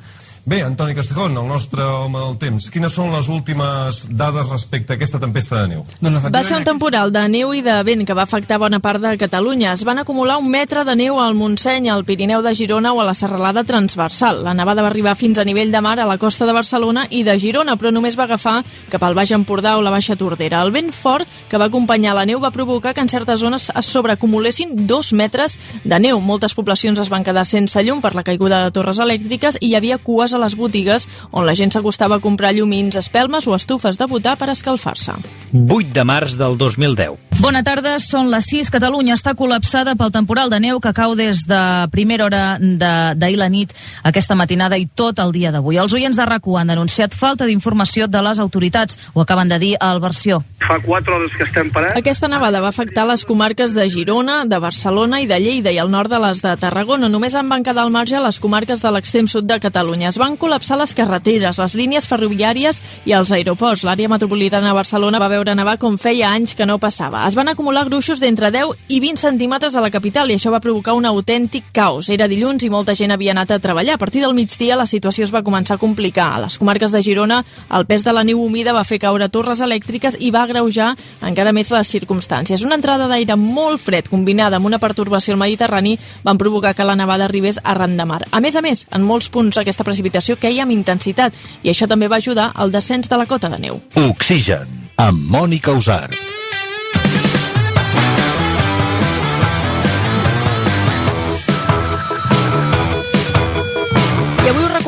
Bé, 0.48 0.62
Antoni 0.62 0.94
Castejón, 0.94 1.36
el 1.36 1.48
nostre 1.48 1.82
home 1.82 2.20
del 2.20 2.36
temps, 2.38 2.68
quines 2.70 2.94
són 2.94 3.08
les 3.10 3.26
últimes 3.26 4.04
dades 4.06 4.46
respecte 4.46 4.92
a 4.92 4.94
aquesta 4.94 5.18
tempesta 5.18 5.56
de 5.58 5.72
neu? 5.72 5.80
Doncs 5.98 6.28
va 6.30 6.42
ser 6.46 6.60
un 6.60 6.66
temporal 6.68 7.10
de 7.10 7.24
neu 7.32 7.50
i 7.50 7.64
de 7.66 7.74
vent 7.82 8.04
que 8.06 8.14
va 8.14 8.22
afectar 8.22 8.60
bona 8.62 8.78
part 8.78 9.02
de 9.02 9.16
Catalunya. 9.18 9.72
Es 9.72 9.82
van 9.82 9.98
acumular 9.98 10.36
un 10.38 10.46
metre 10.46 10.84
de 10.86 10.94
neu 10.94 11.18
al 11.18 11.34
Montseny, 11.34 11.88
al 11.90 12.04
Pirineu 12.06 12.44
de 12.46 12.52
Girona 12.54 12.92
o 12.94 13.00
a 13.02 13.06
la 13.08 13.14
serralada 13.18 13.64
transversal. 13.66 14.44
La 14.46 14.52
nevada 14.54 14.84
va 14.86 14.92
arribar 14.92 15.16
fins 15.18 15.40
a 15.42 15.44
nivell 15.44 15.72
de 15.74 15.80
mar 15.82 15.96
a 15.98 16.06
la 16.06 16.16
costa 16.16 16.46
de 16.46 16.54
Barcelona 16.54 17.08
i 17.10 17.24
de 17.26 17.34
Girona, 17.42 17.74
però 17.74 17.90
només 17.90 18.14
va 18.14 18.28
agafar 18.30 18.60
cap 18.94 19.02
al 19.02 19.18
Baix 19.18 19.34
Empordà 19.34 19.74
o 19.80 19.82
la 19.82 19.90
Baixa 19.90 20.14
Tordera. 20.14 20.62
El 20.62 20.70
vent 20.70 20.94
fort 20.94 21.26
que 21.50 21.58
va 21.58 21.66
acompanyar 21.66 22.14
la 22.14 22.24
neu 22.24 22.38
va 22.38 22.52
provocar 22.54 22.94
que 22.94 23.02
en 23.02 23.10
certes 23.10 23.42
zones 23.42 23.66
es 23.74 23.90
sobreacumulessin 23.90 24.86
dos 24.86 25.10
metres 25.10 25.58
de 25.82 25.98
neu. 25.98 26.22
Moltes 26.22 26.54
poblacions 26.54 27.02
es 27.02 27.10
van 27.10 27.26
quedar 27.26 27.42
sense 27.50 27.82
llum 27.82 27.98
per 27.98 28.14
la 28.14 28.22
caiguda 28.22 28.62
de 28.62 28.70
torres 28.78 29.02
elèctriques 29.02 29.58
i 29.58 29.72
hi 29.72 29.78
havia 29.82 29.98
cues 29.98 30.35
a 30.36 30.42
les 30.44 30.56
botigues 30.56 31.08
on 31.32 31.46
la 31.48 31.56
gent 31.58 31.72
s'acostava 31.74 32.20
a 32.20 32.24
comprar 32.24 32.54
llumins, 32.54 32.96
espelmes 32.96 33.46
o 33.46 33.56
estufes 33.56 33.98
de 33.98 34.06
botar 34.06 34.36
per 34.36 34.50
escalfar-se. 34.52 35.16
8 35.52 35.92
de 35.94 36.04
març 36.04 36.36
del 36.36 36.56
2010. 36.58 37.24
Bona 37.36 37.60
tarda, 37.60 37.98
són 38.00 38.30
les 38.32 38.46
6. 38.48 38.70
Catalunya 38.72 39.12
està 39.12 39.34
col·lapsada 39.36 39.92
pel 39.96 40.12
temporal 40.12 40.48
de 40.48 40.56
neu 40.62 40.80
que 40.80 40.94
cau 40.96 41.12
des 41.18 41.42
de 41.48 41.60
primera 41.92 42.24
hora 42.24 42.56
d'ahir 42.56 43.36
la 43.36 43.50
nit 43.52 43.74
aquesta 44.08 44.34
matinada 44.34 44.78
i 44.80 44.86
tot 44.88 45.20
el 45.20 45.34
dia 45.34 45.52
d'avui. 45.52 45.76
Els 45.76 45.92
oients 45.92 46.16
de 46.16 46.24
rac 46.24 46.46
han 46.46 46.70
denunciat 46.70 47.12
falta 47.12 47.44
d'informació 47.44 48.06
de 48.08 48.22
les 48.22 48.38
autoritats. 48.40 48.96
Ho 49.14 49.20
acaben 49.20 49.48
de 49.48 49.58
dir 49.58 49.74
al 49.80 50.00
versió. 50.00 50.42
Fa 50.66 50.78
4 50.80 51.16
hores 51.16 51.32
que 51.36 51.44
estem 51.44 51.70
parats. 51.70 51.98
Aquesta 51.98 52.28
nevada 52.28 52.60
va 52.60 52.68
afectar 52.68 53.06
les 53.06 53.24
comarques 53.24 53.74
de 53.74 53.88
Girona, 53.90 54.44
de 54.46 54.58
Barcelona 54.58 55.20
i 55.20 55.26
de 55.26 55.38
Lleida 55.40 55.72
i 55.72 55.78
al 55.78 55.90
nord 55.90 56.10
de 56.10 56.20
les 56.22 56.40
de 56.42 56.56
Tarragona. 56.56 57.08
Només 57.08 57.34
en 57.34 57.48
van 57.48 57.64
quedar 57.66 57.84
al 57.84 57.92
marge 57.92 58.20
les 58.20 58.40
comarques 58.40 58.80
de 58.82 58.90
l'extrem 58.94 59.28
sud 59.28 59.44
de 59.44 59.60
Catalunya. 59.60 60.08
Es 60.08 60.18
van 60.26 60.36
col·lapsar 60.40 60.78
les 60.80 60.94
carreteres, 60.96 61.58
les 61.60 61.74
línies 61.78 62.06
ferroviàries 62.10 62.80
i 63.06 63.14
els 63.14 63.30
aeroports. 63.34 63.84
L'àrea 63.86 64.10
metropolitana 64.10 64.72
de 64.72 64.74
Barcelona 64.74 65.20
va 65.22 65.30
veure 65.30 65.54
nevar 65.54 65.76
com 65.78 65.98
feia 66.00 66.32
anys 66.34 66.56
que 66.58 66.66
no 66.66 66.80
passava. 66.82 67.22
Es 67.28 67.36
van 67.38 67.52
acumular 67.52 67.84
gruixos 67.86 68.18
d'entre 68.18 68.50
10 68.50 68.74
i 68.90 68.98
20 69.00 69.22
centímetres 69.22 69.76
a 69.76 69.84
la 69.84 69.92
capital 69.94 70.30
i 70.30 70.38
això 70.38 70.50
va 70.50 70.62
provocar 70.64 70.96
un 70.98 71.06
autèntic 71.06 71.68
caos. 71.76 72.08
Era 72.10 72.26
dilluns 72.26 72.64
i 72.66 72.70
molta 72.72 72.96
gent 72.98 73.14
havia 73.14 73.36
anat 73.36 73.54
a 73.54 73.60
treballar. 73.62 73.94
A 73.94 74.02
partir 74.02 74.24
del 74.24 74.34
migdia 74.34 74.78
la 74.78 74.88
situació 74.90 75.28
es 75.28 75.34
va 75.34 75.44
començar 75.46 75.76
a 75.76 75.82
complicar. 75.82 76.32
A 76.34 76.42
les 76.46 76.58
comarques 76.58 76.90
de 76.90 77.02
Girona 77.06 77.42
el 77.70 77.86
pes 77.86 78.02
de 78.02 78.16
la 78.16 78.24
neu 78.26 78.42
humida 78.42 78.74
va 78.74 78.84
fer 78.84 78.98
caure 78.98 79.30
torres 79.30 79.62
elèctriques 79.62 80.18
i 80.18 80.32
va 80.34 80.42
agreujar 80.42 80.94
encara 81.22 81.54
més 81.54 81.70
les 81.70 81.94
circumstàncies. 81.94 82.66
Una 82.66 82.80
entrada 82.80 83.06
d'aire 83.06 83.38
molt 83.38 83.84
fred 83.84 84.10
combinada 84.10 84.58
amb 84.58 84.66
una 84.66 84.82
pertorbació 84.82 85.36
al 85.36 85.42
Mediterrani 85.44 85.94
van 86.26 86.38
provocar 86.38 86.74
que 86.74 86.88
la 86.88 86.98
nevada 86.98 87.30
arribés 87.30 87.60
arran 87.62 87.96
de 87.96 88.04
mar. 88.04 88.24
A 88.32 88.40
més 88.40 88.56
a 88.56 88.64
més, 88.64 88.88
en 88.90 89.06
molts 89.06 89.30
punts 89.30 89.62
aquesta 89.62 89.86
precipitació 89.86 90.15
precipitació 90.16 90.36
queia 90.40 90.64
amb 90.64 90.72
intensitat 90.72 91.34
i 91.62 91.70
això 91.70 91.86
també 91.86 92.08
va 92.08 92.16
ajudar 92.16 92.52
al 92.54 92.72
descens 92.72 93.08
de 93.08 93.16
la 93.16 93.26
cota 93.26 93.48
de 93.48 93.58
neu. 93.58 93.80
Oxigen, 94.08 94.66
amb 94.96 95.28
Mònica 95.30 95.72
Usart. 95.72 96.35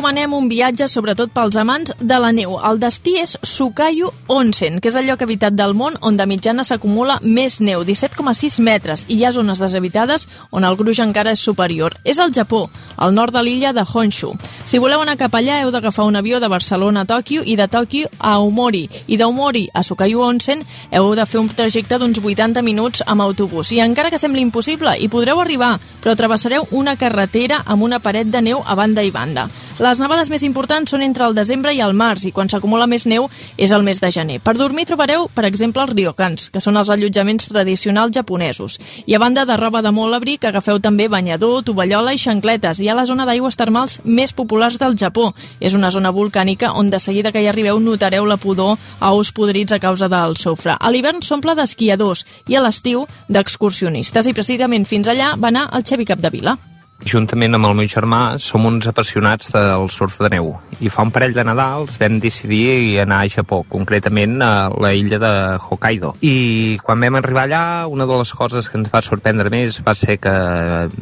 Recomanem 0.09 0.33
un 0.33 0.47
viatge 0.49 0.87
sobretot 0.89 1.29
pels 1.37 1.57
amants 1.61 1.93
de 2.01 2.17
la 2.17 2.31
neu. 2.33 2.55
El 2.65 2.79
destí 2.81 3.19
és 3.21 3.35
Sukayu 3.45 4.09
Onsen, 4.33 4.79
que 4.81 4.89
és 4.89 4.97
el 4.97 5.05
lloc 5.05 5.21
habitat 5.21 5.53
del 5.53 5.75
món 5.77 5.99
on 6.01 6.17
de 6.17 6.25
mitjana 6.25 6.65
s'acumula 6.65 7.19
més 7.21 7.59
neu, 7.61 7.83
17,6 7.85 8.57
metres, 8.65 9.05
i 9.09 9.19
hi 9.19 9.27
ha 9.27 9.33
zones 9.37 9.61
deshabitades 9.61 10.25
on 10.51 10.65
el 10.65 10.79
gruix 10.81 11.03
encara 11.05 11.35
és 11.37 11.43
superior. 11.45 11.93
És 12.09 12.23
al 12.25 12.33
Japó, 12.33 12.71
al 12.97 13.13
nord 13.13 13.37
de 13.37 13.43
l'illa 13.43 13.75
de 13.77 13.85
Honshu. 13.85 14.33
Si 14.65 14.81
voleu 14.81 15.03
anar 15.05 15.19
cap 15.21 15.37
allà 15.37 15.61
heu 15.61 15.71
d'agafar 15.75 16.07
un 16.09 16.17
avió 16.17 16.41
de 16.41 16.49
Barcelona 16.49 17.05
a 17.05 17.11
Tòquio 17.13 17.45
i 17.45 17.59
de 17.61 17.69
Tòquio 17.69 18.09
a 18.19 18.39
Aomori. 18.39 18.89
I 19.09 19.21
d'Aomori 19.21 19.67
a 19.75 19.85
Sukayu 19.85 20.25
Onsen 20.25 20.65
heu 20.91 21.13
de 21.15 21.27
fer 21.27 21.43
un 21.43 21.53
trajecte 21.53 21.99
d'uns 21.99 22.23
80 22.25 22.65
minuts 22.65 23.05
amb 23.05 23.27
autobús. 23.27 23.75
I 23.77 23.85
encara 23.85 24.09
que 24.09 24.19
sembli 24.19 24.41
impossible, 24.41 24.97
hi 24.97 25.13
podreu 25.13 25.45
arribar, 25.45 25.75
però 26.01 26.17
travessareu 26.17 26.65
una 26.71 26.97
carretera 26.97 27.61
amb 27.67 27.85
una 27.85 28.01
paret 28.01 28.33
de 28.33 28.41
neu 28.41 28.65
a 28.65 28.75
banda 28.75 29.05
i 29.05 29.13
banda. 29.13 29.51
Les 29.79 29.98
nevades 30.01 30.31
més 30.31 30.43
importants 30.47 30.91
són 30.91 31.03
entre 31.03 31.27
el 31.27 31.35
desembre 31.37 31.73
i 31.75 31.81
el 31.85 31.95
març 31.97 32.29
i 32.29 32.33
quan 32.33 32.49
s'acumula 32.51 32.87
més 32.91 33.07
neu 33.07 33.29
és 33.57 33.73
el 33.73 33.83
mes 33.87 34.01
de 34.01 34.11
gener. 34.15 34.39
Per 34.45 34.55
dormir 34.57 34.87
trobareu, 34.89 35.27
per 35.35 35.45
exemple, 35.49 35.83
els 35.83 35.95
ryokans, 35.95 36.49
que 36.55 36.63
són 36.63 36.77
els 36.81 36.91
allotjaments 36.91 37.49
tradicionals 37.51 38.15
japonesos. 38.15 38.79
I 39.07 39.15
a 39.15 39.21
banda 39.23 39.45
de 39.49 39.57
roba 39.57 39.83
de 39.83 39.93
molt 39.93 40.15
abric, 40.15 40.45
agafeu 40.45 40.81
també 40.81 41.09
banyador, 41.09 41.65
tovallola 41.67 42.15
i 42.15 42.23
xancletes. 42.23 42.81
Hi 42.81 42.89
ha 42.89 42.97
la 42.99 43.07
zona 43.09 43.27
d'aigües 43.29 43.59
termals 43.59 43.99
més 44.05 44.33
populars 44.33 44.79
del 44.79 44.97
Japó. 44.97 45.33
És 45.61 45.75
una 45.75 45.91
zona 45.91 46.13
volcànica 46.15 46.73
on 46.79 46.91
de 46.91 47.01
seguida 47.03 47.33
que 47.33 47.43
hi 47.43 47.51
arribeu 47.51 47.81
notareu 47.81 48.27
la 48.27 48.39
pudor 48.39 48.79
a 49.01 49.13
ous 49.13 49.33
podrits 49.33 49.73
a 49.73 49.83
causa 49.83 50.09
del 50.09 50.37
sofre. 50.37 50.77
A 50.79 50.91
l'hivern 50.91 51.23
s'omple 51.23 51.57
d'esquiadors 51.59 52.25
i 52.49 52.57
a 52.57 52.65
l'estiu 52.65 53.07
d'excursionistes. 53.29 54.27
I 54.27 54.37
precisament 54.37 54.87
fins 54.87 55.09
allà 55.09 55.35
va 55.37 55.53
anar 55.53 55.69
el 55.73 55.85
Xevi 55.85 56.07
Capdevila. 56.09 56.59
Juntament 57.07 57.55
amb 57.55 57.69
el 57.69 57.77
meu 57.79 57.87
germà 57.87 58.23
som 58.43 58.67
uns 58.67 58.89
apassionats 58.91 59.53
del 59.55 59.87
surf 59.93 60.19
de 60.19 60.33
neu 60.35 60.57
i 60.81 60.91
fa 60.91 61.03
un 61.07 61.11
parell 61.15 61.35
de 61.35 61.43
Nadals 61.47 61.97
vam 61.99 62.19
decidir 62.23 63.01
anar 63.03 63.23
a 63.23 63.31
Japó, 63.31 63.63
concretament 63.67 64.37
a 64.43 64.69
la 64.71 64.93
illa 64.95 65.19
de 65.19 65.33
Hokkaido. 65.59 66.15
I 66.23 66.79
quan 66.83 67.01
vam 67.03 67.19
arribar 67.19 67.47
allà, 67.47 67.63
una 67.91 68.07
de 68.07 68.19
les 68.19 68.33
coses 68.35 68.69
que 68.69 68.79
ens 68.79 68.91
va 68.93 69.03
sorprendre 69.03 69.51
més 69.51 69.81
va 69.87 69.95
ser 69.99 70.19
que 70.23 70.35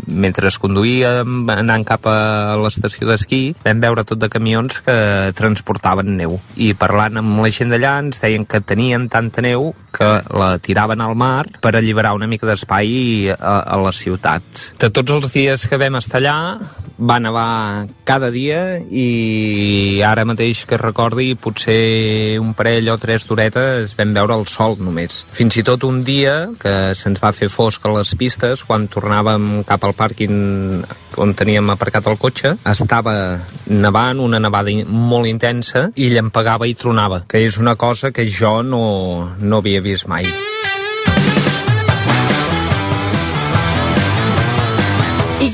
mentre 0.06 0.48
es 0.48 0.58
conduïem 0.60 1.48
anant 1.52 1.84
cap 1.88 2.08
a 2.08 2.56
l'estació 2.60 3.08
d'esquí 3.08 3.42
vam 3.64 3.82
veure 3.84 4.04
tot 4.08 4.20
de 4.20 4.30
camions 4.32 4.80
que 4.86 5.32
transportaven 5.36 6.16
neu 6.16 6.38
i 6.56 6.72
parlant 6.74 7.20
amb 7.20 7.42
la 7.44 7.52
gent 7.52 7.72
d'allà 7.72 7.96
ens 8.04 8.22
deien 8.22 8.46
que 8.48 8.62
tenien 8.64 9.08
tanta 9.12 9.44
neu 9.44 9.72
que 9.96 10.08
la 10.36 10.56
tiraven 10.60 11.00
al 11.00 11.16
mar 11.16 11.46
per 11.60 11.74
alliberar 11.76 12.14
una 12.16 12.28
mica 12.28 12.48
d'espai 12.48 13.32
a, 13.32 13.56
a 13.60 13.76
les 13.84 14.00
ciutats. 14.04 14.70
De 14.80 14.90
tots 14.92 15.12
els 15.18 15.32
dies 15.32 15.66
que 15.68 15.78
vam 15.80 15.85
estar 15.94 16.18
allà 16.18 16.58
va 16.98 17.18
nevar 17.20 17.86
cada 18.08 18.30
dia 18.32 18.78
i 18.90 20.00
ara 20.02 20.24
mateix 20.24 20.64
que 20.66 20.78
recordi 20.80 21.34
potser 21.36 22.38
un 22.40 22.54
parell 22.56 22.88
o 22.90 22.96
tres 22.98 23.26
d'horetes 23.28 23.94
vam 23.98 24.14
veure 24.16 24.34
el 24.34 24.46
sol 24.50 24.78
només. 24.80 25.24
Fins 25.36 25.60
i 25.60 25.64
tot 25.66 25.84
un 25.84 26.02
dia 26.04 26.48
que 26.58 26.94
se'ns 26.96 27.22
va 27.22 27.34
fer 27.36 27.50
fosc 27.52 27.84
a 27.86 27.92
les 27.94 28.14
pistes 28.18 28.64
quan 28.66 28.88
tornàvem 28.88 29.62
cap 29.68 29.84
al 29.84 29.94
pàrquing 29.94 30.82
on 31.16 31.34
teníem 31.36 31.70
aparcat 31.72 32.08
el 32.10 32.18
cotxe 32.20 32.56
estava 32.66 33.38
nevant, 33.66 34.20
una 34.20 34.40
nevada 34.42 34.72
molt 34.88 35.28
intensa 35.30 35.90
i 35.94 36.10
llampegava 36.12 36.66
i 36.66 36.74
tronava, 36.74 37.22
que 37.28 37.44
és 37.44 37.58
una 37.62 37.76
cosa 37.76 38.12
que 38.12 38.26
jo 38.26 38.60
no, 38.62 39.36
no 39.38 39.62
havia 39.62 39.84
vist 39.84 40.08
mai. 40.10 40.26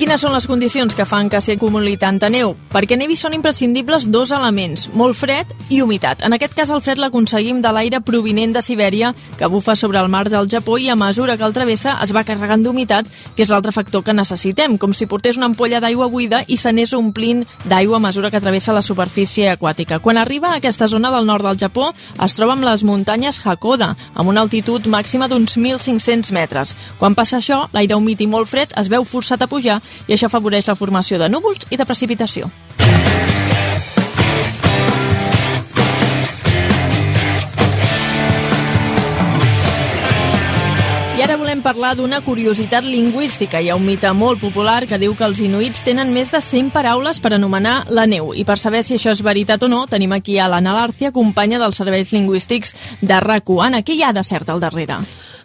Quines 0.02 0.18
són 0.18 0.32
les 0.34 0.48
condicions 0.50 0.96
que 0.98 1.04
fan 1.06 1.28
que 1.30 1.38
s'hi 1.38 1.52
acumuli 1.54 1.92
tanta 1.94 2.26
neu? 2.26 2.56
Perquè 2.72 2.96
nevi 2.98 3.14
són 3.14 3.36
imprescindibles 3.36 4.08
dos 4.10 4.32
elements, 4.34 4.88
molt 4.98 5.14
fred 5.14 5.52
i 5.70 5.78
humitat. 5.78 6.24
En 6.26 6.34
aquest 6.34 6.56
cas 6.58 6.72
el 6.74 6.80
fred 6.82 6.98
l'aconseguim 6.98 7.60
de 7.62 7.70
l'aire 7.70 8.00
provinent 8.02 8.50
de 8.56 8.62
Sibèria 8.66 9.12
que 9.38 9.46
bufa 9.46 9.76
sobre 9.78 10.00
el 10.02 10.10
mar 10.10 10.24
del 10.26 10.48
Japó 10.50 10.74
i 10.82 10.88
a 10.90 10.96
mesura 10.98 11.36
que 11.38 11.46
el 11.46 11.54
travessa 11.54 11.92
es 12.02 12.10
va 12.16 12.24
carregant 12.26 12.64
d'humitat, 12.64 13.06
que 13.36 13.44
és 13.44 13.52
l'altre 13.54 13.70
factor 13.70 14.02
que 14.02 14.16
necessitem, 14.16 14.74
com 14.74 14.90
si 14.90 15.06
portés 15.06 15.38
una 15.38 15.46
ampolla 15.52 15.78
d'aigua 15.78 16.08
buida 16.10 16.42
i 16.48 16.58
s'anés 16.58 16.96
omplint 16.98 17.44
d'aigua 17.62 18.00
a 18.00 18.02
mesura 18.02 18.32
que 18.34 18.42
travessa 18.42 18.74
la 18.74 18.82
superfície 18.82 19.52
aquàtica. 19.52 20.00
Quan 20.02 20.18
arriba 20.18 20.50
a 20.50 20.58
aquesta 20.58 20.90
zona 20.90 21.14
del 21.14 21.30
nord 21.30 21.46
del 21.46 21.62
Japó 21.62 21.92
es 21.94 22.34
troba 22.34 22.56
amb 22.56 22.66
les 22.66 22.82
muntanyes 22.82 23.38
Hakoda, 23.44 23.92
amb 24.14 24.34
una 24.34 24.42
altitud 24.42 24.90
màxima 24.90 25.30
d'uns 25.30 25.54
1.500 25.54 26.34
metres. 26.34 26.74
Quan 26.98 27.14
passa 27.14 27.38
això, 27.38 27.68
l'aire 27.70 27.94
humit 27.94 28.26
i 28.26 28.26
molt 28.26 28.50
fred 28.50 28.74
es 28.74 28.90
veu 28.90 29.06
forçat 29.06 29.46
a 29.46 29.50
pujar 29.52 29.78
i 30.06 30.16
això 30.16 30.30
afavoreix 30.30 30.68
la 30.68 30.78
formació 30.78 31.18
de 31.18 31.28
núvols 31.32 31.66
i 31.70 31.78
de 31.80 31.88
precipitació. 31.88 32.50
I 41.12 41.20
ara 41.22 41.36
volem 41.38 41.60
parlar 41.62 41.92
d'una 41.94 42.18
curiositat 42.24 42.82
lingüística. 42.82 43.60
Hi 43.62 43.68
ha 43.70 43.76
un 43.78 43.84
mite 43.86 44.10
molt 44.16 44.40
popular 44.42 44.88
que 44.90 44.98
diu 44.98 45.12
que 45.14 45.22
els 45.28 45.38
inuits 45.44 45.84
tenen 45.86 46.10
més 46.10 46.32
de 46.34 46.40
100 46.42 46.72
paraules 46.74 47.20
per 47.22 47.34
anomenar 47.36 47.76
la 47.94 48.08
neu. 48.10 48.32
I 48.34 48.42
per 48.48 48.56
saber 48.58 48.80
si 48.82 48.96
això 48.96 49.12
és 49.14 49.22
veritat 49.22 49.62
o 49.62 49.68
no, 49.70 49.84
tenim 49.86 50.16
aquí 50.16 50.40
a 50.40 50.48
l'Anna 50.50 50.72
Lárcia, 50.74 51.12
companya 51.12 51.60
dels 51.62 51.78
serveis 51.78 52.10
lingüístics 52.10 52.74
de 53.02 53.20
RAC1. 53.22 53.60
Anna, 53.68 53.84
què 53.86 53.94
hi 53.94 54.02
ha 54.02 54.10
de 54.16 54.24
cert 54.26 54.50
al 54.50 54.64
darrere? 54.64 54.98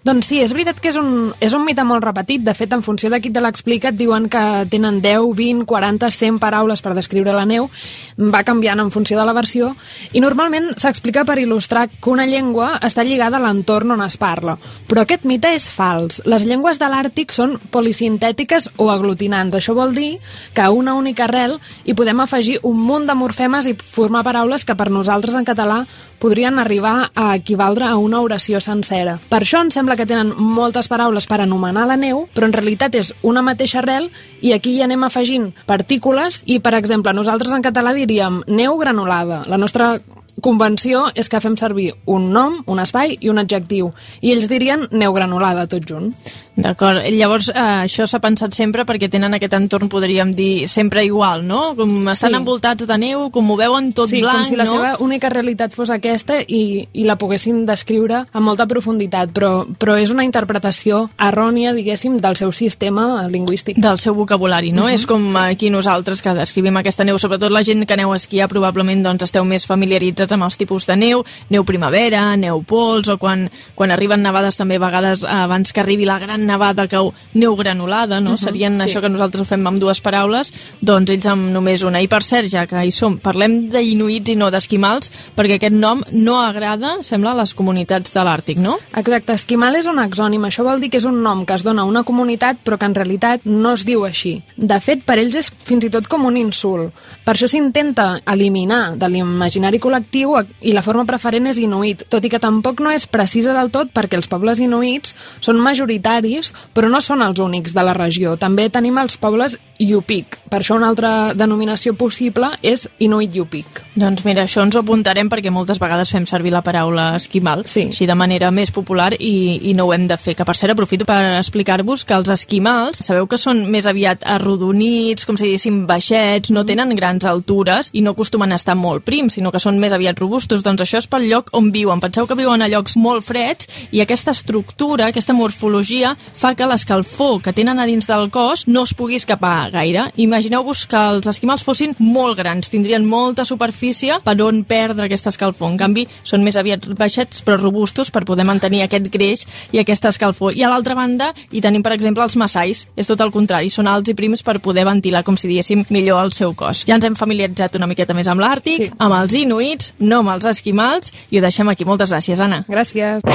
Doncs 0.07 0.29
sí, 0.29 0.37
és 0.39 0.53
veritat 0.55 0.77
que 0.79 0.87
és 0.87 0.95
un, 0.95 1.33
és 1.43 1.51
un 1.51 1.65
mite 1.67 1.83
molt 1.83 2.05
repetit. 2.05 2.39
De 2.45 2.53
fet, 2.55 2.71
en 2.71 2.83
funció 2.85 3.09
de 3.11 3.17
qui 3.19 3.31
te 3.33 3.41
l'explica, 3.43 3.89
et 3.91 3.97
diuen 3.99 4.29
que 4.31 4.41
tenen 4.71 5.01
10, 5.03 5.25
20, 5.35 5.65
40, 5.67 6.07
100 6.15 6.37
paraules 6.39 6.83
per 6.85 6.93
descriure 6.95 7.33
la 7.35 7.43
neu. 7.49 7.67
Va 8.15 8.45
canviant 8.47 8.79
en 8.79 8.91
funció 8.93 9.19
de 9.19 9.25
la 9.27 9.35
versió. 9.35 9.73
I 10.15 10.23
normalment 10.23 10.69
s'explica 10.79 11.25
per 11.27 11.35
il·lustrar 11.41 11.89
que 11.91 12.13
una 12.13 12.27
llengua 12.29 12.77
està 12.87 13.03
lligada 13.03 13.41
a 13.41 13.43
l'entorn 13.43 13.97
on 13.97 14.05
es 14.05 14.15
parla. 14.21 14.55
Però 14.87 15.03
aquest 15.03 15.27
mite 15.27 15.51
és 15.57 15.67
fals. 15.67 16.21
Les 16.23 16.47
llengües 16.47 16.79
de 16.79 16.87
l'Àrtic 16.87 17.35
són 17.35 17.57
polisintètiques 17.73 18.71
o 18.77 18.87
aglutinants. 18.93 19.59
Això 19.59 19.75
vol 19.75 19.91
dir 19.97 20.13
que 20.53 20.63
a 20.63 20.71
una 20.71 20.95
única 20.95 21.27
arrel 21.27 21.59
hi 21.83 21.97
podem 21.99 22.23
afegir 22.23 22.61
un 22.63 22.79
munt 22.79 23.11
de 23.11 23.17
morfemes 23.17 23.67
i 23.67 23.75
formar 23.75 24.23
paraules 24.23 24.63
que 24.63 24.77
per 24.79 24.87
nosaltres 24.87 25.35
en 25.35 25.51
català 25.51 25.83
podrien 26.19 26.59
arribar 26.59 27.11
a 27.13 27.35
equivaldre 27.35 27.85
a 27.85 27.97
una 27.97 28.21
oració 28.21 28.61
sencera. 28.61 29.17
Per 29.29 29.41
això 29.43 29.61
ens 29.61 29.75
sembla 29.77 29.96
que 29.97 30.07
tenen 30.09 30.33
moltes 30.37 30.87
paraules 30.87 31.27
per 31.27 31.41
anomenar 31.43 31.87
la 31.89 31.97
neu, 31.99 32.25
però 32.33 32.47
en 32.47 32.55
realitat 32.55 32.95
és 32.95 33.13
una 33.27 33.43
mateixa 33.45 33.81
arrel 33.81 34.09
i 34.41 34.53
aquí 34.55 34.77
hi 34.77 34.85
anem 34.85 35.03
afegint 35.07 35.49
partícules 35.67 36.43
i, 36.45 36.61
per 36.63 36.75
exemple, 36.77 37.13
nosaltres 37.13 37.53
en 37.57 37.65
català 37.65 37.93
diríem 37.97 38.43
neu 38.47 38.77
granulada. 38.77 39.43
La 39.49 39.57
nostra 39.57 39.95
convenció 40.41 41.07
és 41.15 41.29
que 41.29 41.41
fem 41.41 41.57
servir 41.57 41.91
un 42.05 42.29
nom, 42.33 42.59
un 42.69 42.79
espai 42.79 43.17
i 43.19 43.31
un 43.31 43.41
adjectiu. 43.41 43.91
I 44.21 44.35
ells 44.35 44.49
dirien 44.51 44.85
neu 44.91 45.15
granulada, 45.15 45.67
tot 45.67 45.87
junt. 45.87 46.13
D'acord. 46.57 47.03
Llavors, 47.13 47.49
eh, 47.49 47.53
això 47.85 48.07
s'ha 48.09 48.17
pensat 48.19 48.55
sempre 48.57 48.83
perquè 48.83 49.11
tenen 49.13 49.35
aquest 49.37 49.53
entorn, 49.53 49.87
podríem 49.87 50.31
dir, 50.33 50.67
sempre 50.67 51.03
igual, 51.05 51.45
no? 51.45 51.75
Com 51.75 52.07
estan 52.09 52.31
Sí. 52.31 52.35
envoltats 52.35 52.87
de 52.87 52.97
neu, 52.97 53.29
com 53.29 53.51
ho 53.51 53.55
veuen 53.55 53.93
tot 53.93 54.09
sí, 54.09 54.21
blanc, 54.21 54.39
com 54.39 54.45
si 54.49 54.55
la 54.55 54.63
no? 54.65 54.71
seva 54.71 54.95
única 54.99 55.29
realitat 55.29 55.75
fos 55.75 55.91
aquesta 55.91 56.39
i, 56.41 56.87
i 56.93 57.03
la 57.03 57.15
poguessin 57.15 57.63
descriure 57.67 58.25
amb 58.33 58.43
molta 58.43 58.65
profunditat, 58.65 59.29
però, 59.29 59.67
però 59.77 59.99
és 60.01 60.09
una 60.09 60.23
interpretació 60.25 61.11
errònia, 61.19 61.73
diguéssim, 61.73 62.17
del 62.17 62.35
seu 62.35 62.51
sistema 62.51 63.27
lingüístic. 63.27 63.77
Del 63.77 63.99
seu 63.99 64.15
vocabulari, 64.15 64.71
no? 64.71 64.85
Mhm, 64.87 64.89
És 64.97 65.05
com 65.05 65.35
aquí 65.37 65.69
nosaltres 65.69 66.23
que 66.23 66.33
descrivim 66.33 66.75
aquesta 66.77 67.03
neu, 67.03 67.19
sobretot 67.19 67.51
la 67.51 67.63
gent 67.63 67.85
que 67.85 67.93
aneu 67.93 68.13
a 68.13 68.15
esquiar 68.15 68.49
probablement 68.49 69.03
doncs, 69.03 69.21
esteu 69.23 69.45
més 69.45 69.67
familiaritzats 69.67 70.31
amb 70.33 70.45
els 70.45 70.57
tipus 70.57 70.87
de 70.87 70.95
neu, 70.95 71.23
neu 71.51 71.63
primavera, 71.63 72.35
neu 72.35 72.63
pols, 72.63 73.07
o 73.09 73.19
quan, 73.19 73.47
quan 73.75 73.91
arriben 73.91 74.23
nevades 74.23 74.57
també 74.57 74.77
a 74.77 74.79
vegades 74.79 75.21
eh, 75.23 75.27
abans 75.27 75.71
que 75.71 75.81
arribi 75.81 76.05
la 76.05 76.17
gran 76.17 76.46
nevada 76.47 76.87
cau 76.89 77.11
neu 77.33 77.55
granulada, 77.59 78.21
no? 78.21 78.31
Mhm, 78.31 78.41
Serien 78.41 78.77
sí. 78.77 78.87
això 78.87 79.01
que 79.03 79.11
nosaltres 79.11 79.43
ho 79.43 79.49
fem 79.49 79.65
amb 79.67 79.81
dues 79.81 80.01
paraules, 80.01 80.53
doncs 80.81 81.11
ells 81.11 81.27
amb 81.27 81.51
només 81.53 81.83
una. 81.83 82.01
I 82.01 82.07
per 82.07 82.23
cert, 82.23 82.49
ja 82.49 82.65
que 82.65 82.85
hi 82.85 82.91
som, 82.91 83.19
parlem 83.19 83.69
d'inuits 83.73 84.33
i 84.33 84.37
no 84.39 84.49
d'esquimals, 84.53 85.11
perquè 85.35 85.59
aquest 85.59 85.75
nom 85.75 86.01
no 86.11 86.39
agrada, 86.41 86.97
sembla, 87.03 87.35
a 87.35 87.41
les 87.41 87.53
comunitats 87.53 88.13
de 88.13 88.23
l'Àrtic, 88.23 88.61
no? 88.63 88.77
Exacte, 88.95 89.33
esquimal 89.33 89.75
és 89.75 89.85
un 89.89 89.99
exònim, 89.99 90.47
això 90.47 90.63
vol 90.63 90.81
dir 90.81 90.89
que 90.89 91.01
és 91.01 91.05
un 91.05 91.21
nom 91.23 91.45
que 91.45 91.57
es 91.57 91.63
dona 91.63 91.83
a 91.83 91.89
una 91.89 92.03
comunitat 92.07 92.63
però 92.63 92.77
que 92.77 92.85
en 92.85 92.95
realitat 92.95 93.45
no 93.45 93.73
es 93.73 93.85
diu 93.85 94.05
així. 94.05 94.37
De 94.55 94.79
fet, 94.79 95.03
per 95.05 95.19
ells 95.19 95.35
és 95.35 95.51
fins 95.51 95.83
i 95.83 95.91
tot 95.93 96.07
com 96.07 96.25
un 96.25 96.37
insult. 96.39 96.95
Per 97.25 97.33
això 97.35 97.49
s'intenta 97.51 98.21
eliminar 98.31 98.95
de 98.95 99.09
l'imaginari 99.11 99.81
col·lectiu 99.83 100.37
i 100.61 100.71
la 100.71 100.83
forma 100.85 101.03
preferent 101.07 101.49
és 101.51 101.59
inuit, 101.59 102.05
tot 102.07 102.23
i 102.23 102.29
que 102.31 102.39
tampoc 102.39 102.79
no 102.83 102.91
és 102.93 103.07
precisa 103.07 103.55
del 103.57 103.71
tot 103.73 103.91
perquè 103.95 104.15
els 104.15 104.29
pobles 104.31 104.61
inuits 104.63 105.15
són 105.43 105.59
majoritaris 105.63 106.36
però 106.73 106.89
no 106.91 107.01
són 107.03 107.23
els 107.25 107.39
únics 107.43 107.75
de 107.75 107.83
la 107.85 107.95
regió. 107.97 108.35
També 108.39 108.69
tenim 108.73 108.97
els 109.01 109.17
pobles 109.21 109.57
Yupik. 109.79 110.39
Per 110.49 110.61
això 110.61 110.75
una 110.77 110.87
altra 110.87 111.33
denominació 111.35 111.93
possible 111.99 112.47
és 112.61 112.87
Inuit 113.03 113.33
Yupik. 113.35 113.81
Doncs 113.95 114.23
mira, 114.23 114.45
això 114.47 114.63
ens 114.63 114.75
ho 114.75 114.79
apuntarem 114.79 115.27
perquè 115.29 115.51
moltes 115.51 115.79
vegades 115.79 116.11
fem 116.13 116.25
servir 116.25 116.53
la 116.53 116.61
paraula 116.63 117.15
esquimal, 117.17 117.65
Sí. 117.67 117.87
així 117.89 118.05
de 118.07 118.15
manera 118.15 118.49
més 118.51 118.71
popular 118.71 119.13
i, 119.19 119.69
i 119.69 119.73
no 119.73 119.85
ho 119.85 119.93
hem 119.93 120.07
de 120.07 120.17
fer. 120.17 120.35
Que 120.35 120.45
per 120.45 120.55
cert, 120.55 120.71
aprofito 120.71 121.05
per 121.05 121.37
explicar-vos 121.37 122.05
que 122.05 122.13
els 122.13 122.29
esquimals, 122.29 123.03
sabeu 123.03 123.27
que 123.27 123.37
són 123.37 123.65
més 123.71 123.85
aviat 123.85 124.23
arrodonits, 124.23 125.25
com 125.25 125.37
si 125.37 125.45
diguéssim 125.45 125.85
baixets, 125.87 126.51
no 126.51 126.63
tenen 126.65 126.95
grans 126.95 127.25
altures 127.25 127.89
i 127.93 128.01
no 128.01 128.11
acostumen 128.15 128.51
a 128.51 128.55
estar 128.55 128.75
molt 128.75 129.03
prims, 129.03 129.33
sinó 129.37 129.51
que 129.51 129.59
són 129.59 129.79
més 129.79 129.91
aviat 129.91 130.19
robustos. 130.19 130.63
Doncs 130.63 130.81
això 130.81 131.01
és 131.01 131.07
pel 131.07 131.27
lloc 131.29 131.49
on 131.51 131.71
viuen. 131.71 131.99
Penseu 131.99 132.27
que 132.27 132.35
viuen 132.39 132.61
a 132.61 132.69
llocs 132.71 132.95
molt 132.95 133.25
freds 133.25 133.67
i 133.91 134.01
aquesta 134.01 134.31
estructura, 134.31 135.07
aquesta 135.07 135.33
morfologia, 135.33 136.15
fa 136.17 136.55
que 136.55 136.67
l'escalfor 136.67 137.41
que 137.41 137.53
tenen 137.53 137.79
a 137.79 137.85
dins 137.85 138.07
del 138.07 138.29
cos 138.31 138.65
no 138.67 138.83
es 138.83 138.93
pugui 138.93 139.15
escapar 139.19 139.69
gaire. 139.71 140.07
Imagineu-vos 140.37 140.83
que 140.85 140.99
els 141.15 141.25
esquimals 141.31 141.63
fossin 141.65 141.95
molt 141.97 142.37
grans, 142.37 142.67
tindrien 142.69 143.01
molta 143.09 143.41
superfície 143.41 144.19
per 144.21 144.35
on 144.45 144.59
perdre 144.69 145.07
aquesta 145.07 145.31
escalfor. 145.33 145.71
En 145.71 145.79
canvi, 145.81 146.03
són 146.21 146.43
més 146.45 146.53
aviat 146.61 146.85
baixets 146.99 147.41
però 147.41 147.57
robustos 147.57 148.11
per 148.13 148.21
poder 148.21 148.45
mantenir 148.45 148.83
aquest 148.85 149.09
greix 149.09 149.47
i 149.73 149.81
aquesta 149.81 150.11
escalfor. 150.13 150.53
I 150.53 150.61
a 150.61 150.69
l'altra 150.69 150.93
banda 150.93 151.31
hi 151.49 151.63
tenim, 151.65 151.81
per 151.81 151.95
exemple, 151.95 152.21
els 152.21 152.37
massais. 152.37 152.83
És 152.93 153.09
tot 153.09 153.23
el 153.25 153.33
contrari, 153.33 153.71
són 153.73 153.89
alts 153.89 154.13
i 154.13 154.17
prims 154.19 154.45
per 154.45 154.59
poder 154.61 154.85
ventilar, 154.85 155.23
com 155.25 155.33
si 155.41 155.49
diguéssim, 155.49 155.87
millor 155.89 156.21
el 156.27 156.35
seu 156.37 156.53
cos. 156.53 156.83
Ja 156.85 156.99
ens 156.99 157.09
hem 157.09 157.17
familiaritzat 157.17 157.81
una 157.81 157.89
miqueta 157.89 158.13
més 158.13 158.29
amb 158.29 158.45
l'Àrtic, 158.45 158.77
Sí. 158.77 158.91
amb 158.99 159.17
els 159.17 159.33
inuits, 159.33 159.95
no 159.97 160.19
amb 160.19 160.35
els 160.37 160.45
esquimals, 160.53 161.11
i 161.31 161.39
ho 161.39 161.41
deixem 161.41 161.67
aquí. 161.73 161.83
Moltes 161.83 162.13
gràcies, 162.13 162.39
Anna. 162.39 162.63
Gràcies. 162.69 163.25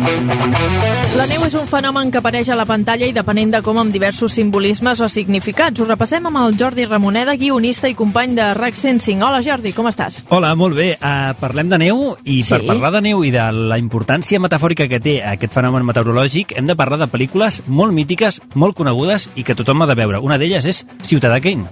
La 0.00 1.26
neu 1.28 1.42
és 1.44 1.54
un 1.58 1.66
fenomen 1.68 2.08
que 2.12 2.20
apareix 2.20 2.48
a 2.48 2.56
la 2.56 2.64
pantalla 2.64 3.04
i 3.08 3.12
depenent 3.12 3.50
de 3.52 3.60
com 3.66 3.76
amb 3.82 3.92
diversos 3.92 4.32
simbolismes 4.32 5.00
o 5.04 5.08
significats. 5.12 5.80
Ho 5.82 5.86
repassem 5.88 6.24
amb 6.30 6.38
el 6.40 6.56
Jordi 6.58 6.86
Ramoneda, 6.88 7.34
guionista 7.36 7.90
i 7.90 7.96
company 7.98 8.32
de 8.38 8.46
RAC 8.56 8.78
105. 8.78 9.26
Hola 9.26 9.42
Jordi, 9.44 9.74
com 9.76 9.90
estàs? 9.90 10.22
Hola, 10.32 10.54
molt 10.56 10.78
bé. 10.78 10.94
Uh, 10.96 11.34
parlem 11.40 11.68
de 11.68 11.78
neu 11.82 12.16
i 12.24 12.40
Sí. 12.42 12.54
per 12.54 12.62
parlar 12.66 12.92
de 12.96 13.02
neu 13.10 13.24
i 13.24 13.30
de 13.34 13.44
la 13.52 13.78
importància 13.78 14.40
metafòrica 14.40 14.88
que 14.88 15.00
té 15.00 15.18
aquest 15.22 15.52
fenomen 15.52 15.84
meteorològic 15.84 16.56
hem 16.56 16.66
de 16.66 16.76
parlar 16.76 16.98
de 16.98 17.10
pel·lícules 17.10 17.62
molt 17.66 17.92
mítiques, 17.92 18.40
molt 18.54 18.76
conegudes 18.76 19.28
i 19.34 19.42
que 19.44 19.54
tothom 19.54 19.82
ha 19.82 19.86
de 19.86 19.94
veure. 19.94 20.18
Una 20.20 20.38
d'elles 20.38 20.64
és 20.64 20.86
Ciutadà 21.02 21.40
Kane. 21.40 21.68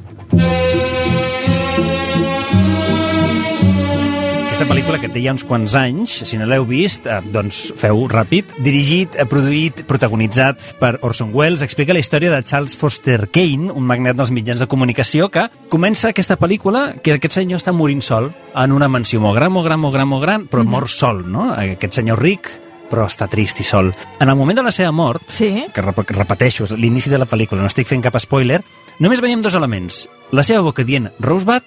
Aquesta 4.58 4.74
pel·lícula 4.74 4.98
que 4.98 5.06
té 5.14 5.20
ja 5.22 5.30
uns 5.30 5.44
quants 5.46 5.76
anys, 5.78 6.10
si 6.26 6.34
no 6.34 6.42
l'heu 6.50 6.64
vist, 6.66 7.04
eh, 7.06 7.20
doncs 7.30 7.60
feu 7.78 8.00
ràpid. 8.10 8.56
Dirigit, 8.58 9.14
eh, 9.14 9.22
produït, 9.22 9.84
protagonitzat 9.86 10.80
per 10.80 10.98
Orson 11.06 11.30
Welles, 11.32 11.62
explica 11.62 11.94
la 11.94 12.00
història 12.00 12.32
de 12.32 12.42
Charles 12.42 12.74
Foster 12.76 13.28
Kane, 13.30 13.70
un 13.70 13.86
magnat 13.86 14.16
dels 14.16 14.32
mitjans 14.32 14.58
de 14.58 14.66
comunicació, 14.66 15.28
que 15.30 15.48
comença 15.68 16.08
aquesta 16.08 16.36
pel·lícula 16.36 17.00
que 17.00 17.12
aquest 17.12 17.34
senyor 17.34 17.60
està 17.60 17.70
morint 17.70 18.02
sol 18.02 18.32
en 18.52 18.72
una 18.72 18.88
mansió 18.88 19.20
molt 19.20 19.36
gran, 19.36 19.52
molt 19.52 19.64
gran, 19.64 19.78
molt 19.78 19.94
gran, 19.94 20.08
molt 20.08 20.22
gran, 20.24 20.48
però 20.48 20.64
mor 20.64 20.88
sol, 20.88 21.22
no? 21.30 21.52
Aquest 21.52 21.92
senyor 21.92 22.18
ric, 22.18 22.50
però 22.90 23.06
està 23.06 23.28
trist 23.28 23.60
i 23.60 23.62
sol. 23.62 23.94
En 24.18 24.28
el 24.28 24.34
moment 24.34 24.58
de 24.58 24.64
la 24.64 24.72
seva 24.72 24.90
mort, 24.90 25.22
Sí. 25.28 25.66
que 25.72 25.82
rep 25.82 26.04
que 26.04 26.14
repeteixo, 26.14 26.66
l'inici 26.74 27.10
de 27.10 27.18
la 27.18 27.28
pel·lícula, 27.28 27.60
no 27.60 27.68
estic 27.68 27.86
fent 27.86 28.02
cap 28.02 28.18
spoiler, 28.18 28.64
només 28.98 29.20
veiem 29.20 29.40
dos 29.40 29.54
elements. 29.54 30.08
La 30.32 30.42
seva 30.42 30.62
boca 30.62 30.82
dient 30.82 31.12
Rosebud 31.20 31.62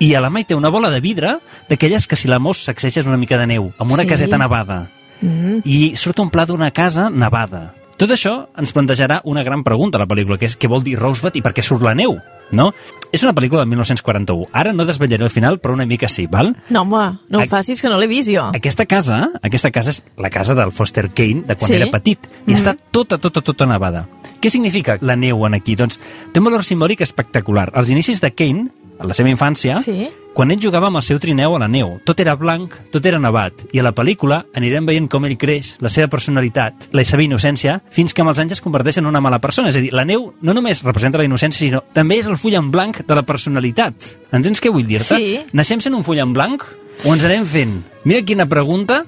i 0.00 0.14
a 0.16 0.20
la 0.24 0.30
mà 0.32 0.40
hi 0.42 0.46
té 0.48 0.56
una 0.56 0.70
bola 0.72 0.90
de 0.90 1.00
vidre 1.04 1.36
d'aquelles 1.68 2.06
que 2.08 2.16
si 2.16 2.26
la 2.28 2.38
mos 2.40 2.64
sacseixes 2.64 3.06
una 3.06 3.18
mica 3.20 3.38
de 3.38 3.46
neu, 3.46 3.70
amb 3.78 3.92
una 3.92 4.02
Sí. 4.04 4.08
caseta 4.08 4.38
nevada. 4.38 4.88
Mm. 5.20 5.60
I 5.64 5.94
surt 5.96 6.18
un 6.18 6.30
pla 6.30 6.46
d'una 6.46 6.70
casa 6.72 7.10
nevada. 7.10 7.74
Tot 8.00 8.08
això 8.10 8.46
ens 8.56 8.72
plantejarà 8.72 9.20
una 9.24 9.42
gran 9.44 9.62
pregunta 9.62 9.98
a 9.98 10.00
la 10.00 10.06
pel·lícula, 10.08 10.38
que 10.38 10.46
és 10.46 10.58
què 10.58 10.66
vol 10.68 10.82
dir 10.82 10.96
Rosebud 10.98 11.36
i 11.36 11.42
per 11.42 11.52
què 11.52 11.60
surt 11.62 11.82
la 11.84 11.92
neu, 11.94 12.16
no? 12.50 12.72
És 13.12 13.22
una 13.22 13.34
pel·lícula 13.34 13.60
del 13.60 13.68
1941. 13.68 14.46
Ara 14.54 14.72
no 14.72 14.86
desvetllaré 14.86 15.22
el 15.24 15.28
final, 15.30 15.58
però 15.60 15.74
una 15.74 15.84
mica 15.84 16.08
sí, 16.08 16.26
val? 16.26 16.56
No, 16.70 16.80
home, 16.80 17.18
no 17.28 17.38
ho 17.38 17.42
Ac- 17.42 17.50
facis, 17.50 17.82
que 17.82 17.90
no 17.90 17.98
l'he 17.98 18.06
vist 18.08 18.30
jo. 18.32 18.46
Aquesta 18.56 18.86
casa, 18.86 19.28
aquesta 19.42 19.70
casa 19.70 19.90
és 19.90 20.02
la 20.16 20.30
casa 20.30 20.54
del 20.54 20.72
Foster 20.72 21.10
Kane 21.12 21.42
de 21.46 21.56
quan 21.56 21.68
Sí. 21.68 21.74
era 21.76 21.90
petit 21.90 22.18
i 22.46 22.52
Mhm. 22.52 22.56
està 22.56 22.74
tota, 22.90 23.18
tota, 23.18 23.42
tota 23.42 23.66
nevada. 23.66 24.06
Què 24.40 24.48
significa 24.48 24.96
la 25.02 25.14
neu 25.16 25.44
en 25.44 25.52
aquí? 25.52 25.76
Doncs 25.76 26.00
té 26.32 26.38
un 26.40 26.44
valor 26.46 26.64
simbòlic 26.64 27.02
espectacular. 27.02 27.70
Als 27.74 27.90
inicis 27.90 28.22
de 28.22 28.32
Kane, 28.32 28.70
a 29.00 29.06
la 29.08 29.14
seva 29.16 29.30
infància, 29.32 29.78
Sí. 29.82 30.10
quan 30.34 30.50
ell 30.52 30.60
jugava 30.60 30.86
amb 30.86 30.96
el 31.00 31.02
seu 31.02 31.18
trineu 31.18 31.56
a 31.56 31.58
la 31.58 31.68
neu, 31.68 31.98
tot 32.04 32.20
era 32.20 32.36
blanc, 32.36 32.74
tot 32.92 33.04
era 33.06 33.18
nevat, 33.18 33.64
i 33.72 33.80
a 33.80 33.82
la 33.82 33.94
pel·lícula 33.94 34.44
anirem 34.54 34.86
veient 34.86 35.08
com 35.10 35.24
ell 35.24 35.36
creix, 35.40 35.76
la 35.80 35.88
seva 35.90 36.06
personalitat, 36.08 36.88
la 36.92 37.04
seva 37.04 37.24
innocència, 37.24 37.80
fins 37.90 38.12
que 38.14 38.22
amb 38.22 38.30
els 38.30 38.38
anys 38.38 38.52
es 38.52 38.60
converteix 38.60 38.98
en 38.98 39.06
una 39.06 39.20
mala 39.20 39.40
persona. 39.40 39.70
És 39.70 39.76
a 39.76 39.80
dir, 39.80 39.92
la 39.92 40.04
neu 40.04 40.34
no 40.40 40.54
només 40.54 40.84
representa 40.84 41.18
la 41.18 41.24
innocència, 41.24 41.58
sinó 41.66 41.82
també 41.92 42.18
és 42.20 42.26
el 42.28 42.36
full 42.36 42.54
en 42.54 42.70
blanc 42.70 43.02
de 43.06 43.14
la 43.14 43.22
personalitat. 43.26 43.94
Entens 44.32 44.60
què 44.62 44.70
vull 44.70 44.86
dir-te? 44.86 45.16
Sí. 45.16 45.40
Naixem 45.52 45.80
sent 45.80 45.94
un 45.96 46.04
full 46.04 46.18
en 46.20 46.32
blanc 46.32 46.62
o 47.04 47.14
ens 47.14 47.24
anem 47.24 47.46
fent? 47.46 47.82
Mira 48.04 48.22
quina 48.22 48.46
pregunta, 48.46 49.04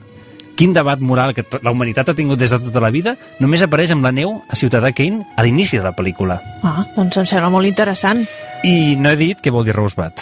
quin 0.56 0.72
debat 0.72 1.00
moral 1.00 1.34
que 1.34 1.42
to- 1.42 1.60
la 1.62 1.70
humanitat 1.72 2.08
ha 2.08 2.14
tingut 2.14 2.38
des 2.38 2.50
de 2.50 2.58
tota 2.58 2.80
la 2.80 2.90
vida, 2.90 3.16
només 3.40 3.62
apareix 3.62 3.90
amb 3.92 4.04
la 4.04 4.12
neu 4.12 4.42
a 4.48 4.56
Ciutadà 4.56 4.92
Kane 4.92 5.24
a 5.36 5.42
l'inici 5.42 5.76
de 5.78 5.84
la 5.84 5.94
pel·lícula. 5.96 6.40
Ah, 6.62 6.86
doncs 6.96 7.16
em 7.16 7.26
sembla 7.26 7.50
molt 7.50 7.66
interessant. 7.66 8.26
I 8.64 8.96
no 8.96 9.10
he 9.10 9.16
dit 9.16 9.40
què 9.42 9.50
vol 9.50 9.64
dir 9.64 9.74
Rosebud. 9.74 10.12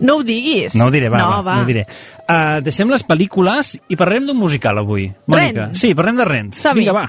No 0.00 0.16
ho 0.18 0.22
diguis. 0.22 0.74
No 0.74 0.86
ho 0.86 0.90
diré, 0.90 1.08
va, 1.08 1.18
no, 1.18 1.42
va, 1.42 1.56
no 1.56 1.62
ho 1.62 1.68
diré. 1.68 1.86
Uh, 2.28 2.60
deixem 2.60 2.90
les 2.92 3.06
pel·lícules 3.06 3.78
i 3.88 3.96
parlem 3.96 4.26
d'un 4.26 4.36
musical 4.36 4.76
avui. 4.78 5.06
Mònica. 5.26 5.68
Rent. 5.70 5.76
Sí, 5.76 5.94
parlem 5.94 6.16
de 6.20 6.24
Rent. 6.28 6.54
Vinga, 6.74 6.92
va. 6.92 7.06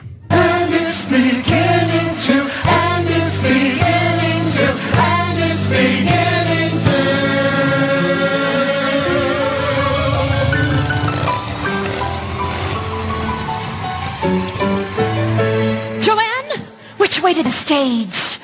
Joanne, 5.68 6.07
way 17.28 17.34
to 17.34 17.44
the 17.44 17.52
stage? 17.52 18.40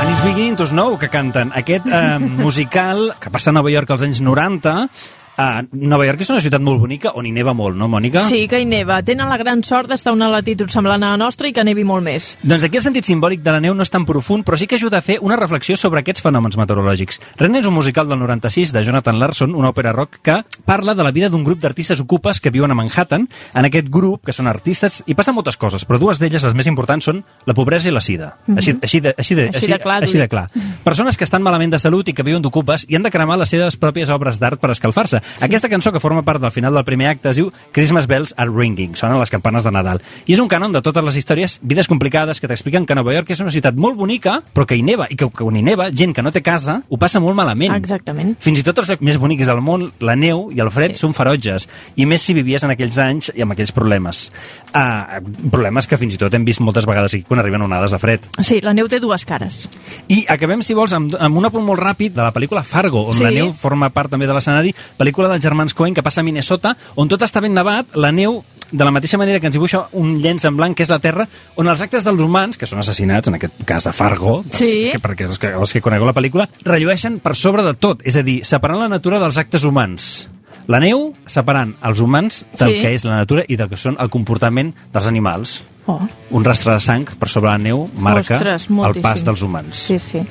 And 0.00 0.08
It's 0.12 0.24
Beginning 0.28 0.56
to 0.60 0.66
que 1.00 1.08
canten 1.08 1.48
aquest 1.56 1.86
eh, 1.88 2.18
musical 2.44 3.14
que 3.16 3.30
passa 3.32 3.48
a 3.50 3.56
Nova 3.56 3.72
York 3.72 3.88
als 3.88 4.04
anys 4.04 4.20
90. 4.20 4.84
Uh, 5.32 5.64
Nova 5.72 6.04
York 6.04 6.20
és 6.20 6.28
una 6.28 6.42
ciutat 6.44 6.60
molt 6.60 6.82
bonica 6.82 7.14
on 7.16 7.24
hi 7.24 7.30
neva 7.32 7.54
molt, 7.56 7.72
no, 7.78 7.86
Mònica? 7.88 8.20
Sí, 8.28 8.42
que 8.50 8.58
hi 8.60 8.66
neva. 8.68 8.98
Tenen 9.06 9.30
la 9.30 9.38
gran 9.40 9.62
sort 9.64 9.88
d'estar 9.88 10.12
a 10.12 10.16
una 10.16 10.28
latitud 10.28 10.68
semblant 10.72 11.00
a 11.06 11.14
la 11.14 11.20
nostra 11.20 11.48
i 11.48 11.54
que 11.56 11.64
nevi 11.64 11.86
molt 11.88 12.04
més. 12.04 12.34
Doncs 12.44 12.66
aquí 12.68 12.76
el 12.76 12.84
sentit 12.84 13.08
simbòlic 13.08 13.40
de 13.40 13.54
la 13.54 13.62
neu 13.64 13.72
no 13.74 13.86
és 13.86 13.92
tan 13.92 14.04
profund, 14.04 14.44
però 14.44 14.58
sí 14.60 14.68
que 14.68 14.76
ajuda 14.76 15.00
a 15.00 15.04
fer 15.06 15.16
una 15.24 15.38
reflexió 15.40 15.76
sobre 15.80 16.02
aquests 16.02 16.20
fenòmens 16.26 16.58
meteorològics. 16.60 17.20
Ren 17.40 17.56
és 17.56 17.68
un 17.68 17.72
musical 17.74 18.10
del 18.10 18.20
96 18.20 18.74
de 18.76 18.84
Jonathan 18.84 19.18
Larson, 19.18 19.54
una 19.56 19.70
òpera 19.72 19.94
rock 19.96 20.20
que 20.22 20.36
parla 20.68 20.94
de 20.94 21.06
la 21.06 21.14
vida 21.16 21.30
d'un 21.32 21.44
grup 21.48 21.62
d'artistes 21.64 22.00
ocupes 22.04 22.40
que 22.40 22.52
viuen 22.52 22.70
a 22.70 22.76
Manhattan. 22.76 23.24
En 23.54 23.68
aquest 23.70 23.88
grup, 23.88 24.26
que 24.26 24.36
són 24.36 24.52
artistes, 24.52 25.00
hi 25.06 25.16
passen 25.16 25.34
moltes 25.34 25.56
coses, 25.56 25.86
però 25.88 25.98
dues 25.98 26.20
d'elles, 26.20 26.44
les 26.44 26.58
més 26.58 26.68
importants, 26.68 27.08
són 27.08 27.24
la 27.48 27.56
pobresa 27.56 27.88
i 27.88 27.96
la 27.96 28.04
sida. 28.04 28.34
Mhm. 28.46 28.58
Així, 28.58 28.76
així, 28.82 29.00
de, 29.00 29.14
així, 29.16 29.34
de, 29.34 29.48
Així 29.48 29.72
de 29.72 29.80
clar, 29.80 30.02
així 30.02 30.18
de 30.18 30.28
clar. 30.28 30.50
Persones 30.84 31.16
que 31.16 31.24
estan 31.24 31.42
malament 31.42 31.72
de 31.72 31.78
salut 31.78 32.08
i 32.08 32.12
que 32.12 32.22
viuen 32.22 32.42
d'ocupes 32.42 32.84
i 32.88 32.96
han 32.96 33.02
de 33.02 33.10
cremar 33.10 33.38
les 33.38 33.48
seves 33.48 33.78
pròpies 33.78 34.10
obres 34.10 34.38
d'art 34.38 34.60
per 34.60 34.70
escalfar-se. 34.70 35.21
Sí. 35.22 35.44
Aquesta 35.46 35.68
cançó, 35.68 35.92
que 35.92 36.00
forma 36.00 36.22
part 36.22 36.40
del 36.42 36.50
final 36.50 36.74
del 36.74 36.84
primer 36.84 37.08
acte, 37.08 37.30
es 37.30 37.36
diu 37.36 37.50
Christmas 37.72 38.06
Bells 38.06 38.34
are 38.36 38.50
Ringing, 38.50 38.96
sonen 38.96 39.18
les 39.20 39.30
campanes 39.30 39.64
de 39.64 39.72
Nadal. 39.74 40.02
I 40.26 40.34
és 40.36 40.42
un 40.42 40.48
cànon 40.50 40.72
de 40.72 40.82
totes 40.82 41.04
les 41.04 41.16
històries, 41.16 41.58
vides 41.62 41.88
complicades, 41.88 42.40
que 42.40 42.48
t'expliquen 42.50 42.86
que 42.86 42.94
Nova 42.94 43.14
York 43.14 43.30
és 43.30 43.40
una 43.40 43.52
ciutat 43.54 43.74
molt 43.76 43.96
bonica, 43.96 44.40
però 44.54 44.66
que 44.66 44.76
hi 44.76 44.82
neva, 44.82 45.06
i 45.10 45.16
que, 45.16 45.28
on 45.42 45.56
hi 45.56 45.62
neva, 45.62 45.90
gent 45.92 46.14
que 46.14 46.22
no 46.22 46.32
té 46.32 46.42
casa, 46.42 46.82
ho 46.88 46.98
passa 46.98 47.20
molt 47.20 47.36
malament. 47.36 47.74
Exactament. 47.76 48.36
Fins 48.42 48.60
i 48.60 48.66
tot 48.66 48.78
els 48.82 48.88
llocs 48.90 49.02
més 49.02 49.18
bonics 49.20 49.46
del 49.46 49.60
món, 49.64 49.90
la 50.00 50.16
neu 50.16 50.50
i 50.54 50.60
el 50.60 50.70
fred 50.74 50.96
sí. 50.96 51.02
són 51.04 51.14
ferotges, 51.14 51.68
i 51.96 52.06
més 52.06 52.22
si 52.22 52.34
vivies 52.34 52.64
en 52.64 52.72
aquells 52.74 52.98
anys 52.98 53.30
i 53.34 53.42
amb 53.42 53.52
aquells 53.52 53.72
problemes. 53.72 54.30
Uh, 54.72 55.20
problemes 55.52 55.86
que 55.86 55.98
fins 56.00 56.14
i 56.16 56.18
tot 56.20 56.32
hem 56.34 56.44
vist 56.48 56.62
moltes 56.64 56.86
vegades 56.88 57.12
aquí 57.12 57.26
quan 57.28 57.40
arriben 57.42 57.62
onades 57.62 57.92
de 57.92 57.98
fred. 58.00 58.24
Sí, 58.40 58.60
la 58.64 58.72
neu 58.72 58.88
té 58.88 58.98
dues 59.02 59.24
cares. 59.28 59.68
I 60.08 60.24
acabem, 60.32 60.62
si 60.64 60.74
vols, 60.74 60.94
amb, 60.96 61.12
amb 61.20 61.36
un 61.36 61.44
apunt 61.44 61.64
molt 61.66 61.80
ràpid 61.82 62.14
de 62.16 62.22
la 62.22 62.32
pel·lícula 62.32 62.62
Fargo, 62.64 63.06
on 63.10 63.14
Sí. 63.14 63.22
la 63.22 63.30
neu 63.30 63.52
forma 63.52 63.90
part 63.90 64.10
també 64.10 64.26
de 64.26 64.32
l'escenari, 64.32 64.74
pel·lícula 64.98 65.11
dels 65.12 65.42
germans 65.42 65.74
Coen 65.74 65.94
que 65.94 66.02
passa 66.02 66.20
a 66.20 66.24
Minnesota, 66.24 66.76
on 66.96 67.08
tot 67.08 67.22
està 67.22 67.40
ben 67.40 67.54
nevat, 67.54 67.94
la 67.94 68.12
neu 68.12 68.42
de 68.72 68.84
la 68.84 68.90
mateixa 68.90 69.18
manera 69.18 69.38
que 69.38 69.46
ens 69.46 69.54
dibuixa 69.54 69.88
un 69.92 70.14
llenç 70.22 70.46
en 70.48 70.56
blanc, 70.56 70.74
que 70.76 70.82
és 70.82 70.88
la 70.88 70.98
Terra, 70.98 71.26
on 71.56 71.68
els 71.68 71.82
actes 71.84 72.04
dels 72.04 72.20
humans, 72.20 72.56
que 72.56 72.66
són 72.66 72.80
assassinats, 72.80 73.28
en 73.28 73.34
aquest 73.36 73.64
cas 73.68 73.84
de 73.84 73.92
Fargo, 73.92 74.44
Sí. 74.50 74.88
que, 74.92 74.98
perquè 74.98 75.26
els 75.28 75.38
que, 75.38 75.52
els 75.52 75.72
que 75.72 75.82
conegueu 75.82 76.06
la 76.06 76.14
pel·lícula, 76.14 76.48
rellueixen 76.64 77.20
per 77.20 77.36
sobre 77.36 77.62
de 77.62 77.74
tot, 77.74 78.00
és 78.04 78.16
a 78.16 78.22
dir, 78.22 78.40
separant 78.44 78.80
la 78.80 78.88
natura 78.88 79.18
dels 79.20 79.36
actes 79.36 79.64
humans. 79.64 80.28
La 80.68 80.78
neu 80.80 81.12
separant 81.26 81.74
els 81.82 82.00
humans 82.00 82.46
del 82.58 82.76
Sí. 82.76 82.80
que 82.80 82.94
és 82.94 83.04
la 83.04 83.16
natura 83.16 83.44
i 83.48 83.56
del 83.56 83.68
que 83.68 83.76
són 83.76 83.96
el 84.00 84.08
comportament 84.08 84.72
dels 84.92 85.06
animals. 85.06 85.62
Oh. 85.86 86.00
Un 86.30 86.44
rastre 86.44 86.72
de 86.72 86.80
sang 86.80 87.04
per 87.18 87.28
sobre 87.28 87.50
la 87.50 87.58
neu 87.58 87.90
marca 87.96 88.36
Ostres, 88.36 88.68
el 88.70 89.02
pas 89.02 89.24
dels 89.24 89.42
humans. 89.42 89.76
Sí, 89.76 89.98
sí. 89.98 90.22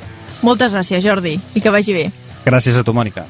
Moltes 0.41 0.73
gràcies, 0.73 1.03
Jordi, 1.03 1.39
i 1.53 1.61
que 1.61 1.69
vagi 1.69 1.93
bé. 1.93 2.11
Gràcies 2.45 2.77
a 2.77 2.83
tu, 2.83 2.93
Mònica. 2.93 3.27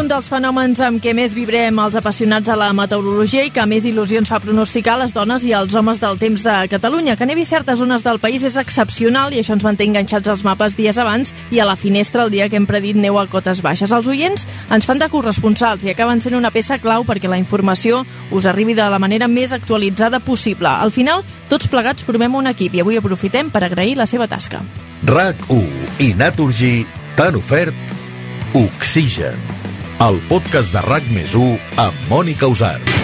Un 0.00 0.08
dels 0.08 0.28
fenòmens 0.32 0.78
amb 0.80 1.00
què 1.02 1.12
més 1.12 1.34
vibrem 1.36 1.76
els 1.82 1.96
apassionats 1.98 2.48
a 2.48 2.54
la 2.56 2.70
meteorologia 2.72 3.42
i 3.44 3.50
que 3.52 3.64
més 3.68 3.84
il·lusions 3.84 4.30
fa 4.32 4.38
pronosticar 4.40 4.94
les 4.96 5.12
dones 5.12 5.44
i 5.44 5.52
els 5.56 5.74
homes 5.76 6.00
del 6.00 6.16
temps 6.20 6.40
de 6.46 6.54
Catalunya. 6.72 7.16
Que 7.18 7.28
nevi 7.28 7.44
certes 7.44 7.76
zones 7.80 8.04
del 8.06 8.20
país 8.22 8.44
és 8.48 8.56
excepcional 8.60 9.34
i 9.34 9.42
això 9.42 9.52
ens 9.56 9.66
manté 9.66 9.84
enganxats 9.84 10.30
als 10.32 10.44
mapes 10.46 10.78
dies 10.78 10.96
abans 10.96 11.34
i 11.52 11.60
a 11.60 11.68
la 11.68 11.76
finestra 11.76 12.24
el 12.24 12.32
dia 12.32 12.48
que 12.48 12.56
hem 12.56 12.68
predit 12.70 12.96
neu 12.96 13.18
a 13.20 13.26
cotes 13.28 13.60
baixes. 13.60 13.92
Els 13.92 14.08
oients 14.08 14.46
ens 14.72 14.88
fan 14.88 15.02
de 15.02 15.10
corresponsals 15.12 15.84
i 15.84 15.92
acaben 15.92 16.24
sent 16.24 16.38
una 16.38 16.54
peça 16.54 16.80
clau 16.80 17.04
perquè 17.04 17.28
la 17.28 17.40
informació 17.42 18.06
us 18.30 18.48
arribi 18.48 18.78
de 18.78 18.88
la 18.88 19.02
manera 19.02 19.28
més 19.28 19.52
actualitzada 19.52 20.20
possible. 20.24 20.68
Al 20.70 20.94
final, 20.96 21.24
tots 21.52 21.68
plegats 21.68 22.06
formem 22.06 22.40
un 22.40 22.48
equip 22.48 22.74
i 22.74 22.84
avui 22.84 22.96
aprofitem 22.96 23.52
per 23.52 23.66
agrair 23.68 23.98
la 24.00 24.08
seva 24.08 24.30
tasca. 24.30 24.64
RAC1 25.04 26.04
i 26.08 26.14
Naturgy 26.16 26.76
t'han 27.18 27.36
ofert 27.36 27.90
Oxigen, 28.54 29.36
el 30.00 30.16
podcast 30.30 30.72
de 30.72 30.80
RAC 30.86 31.10
més 31.12 31.34
amb 31.84 32.08
Mònica 32.08 32.48
Usart. 32.48 32.99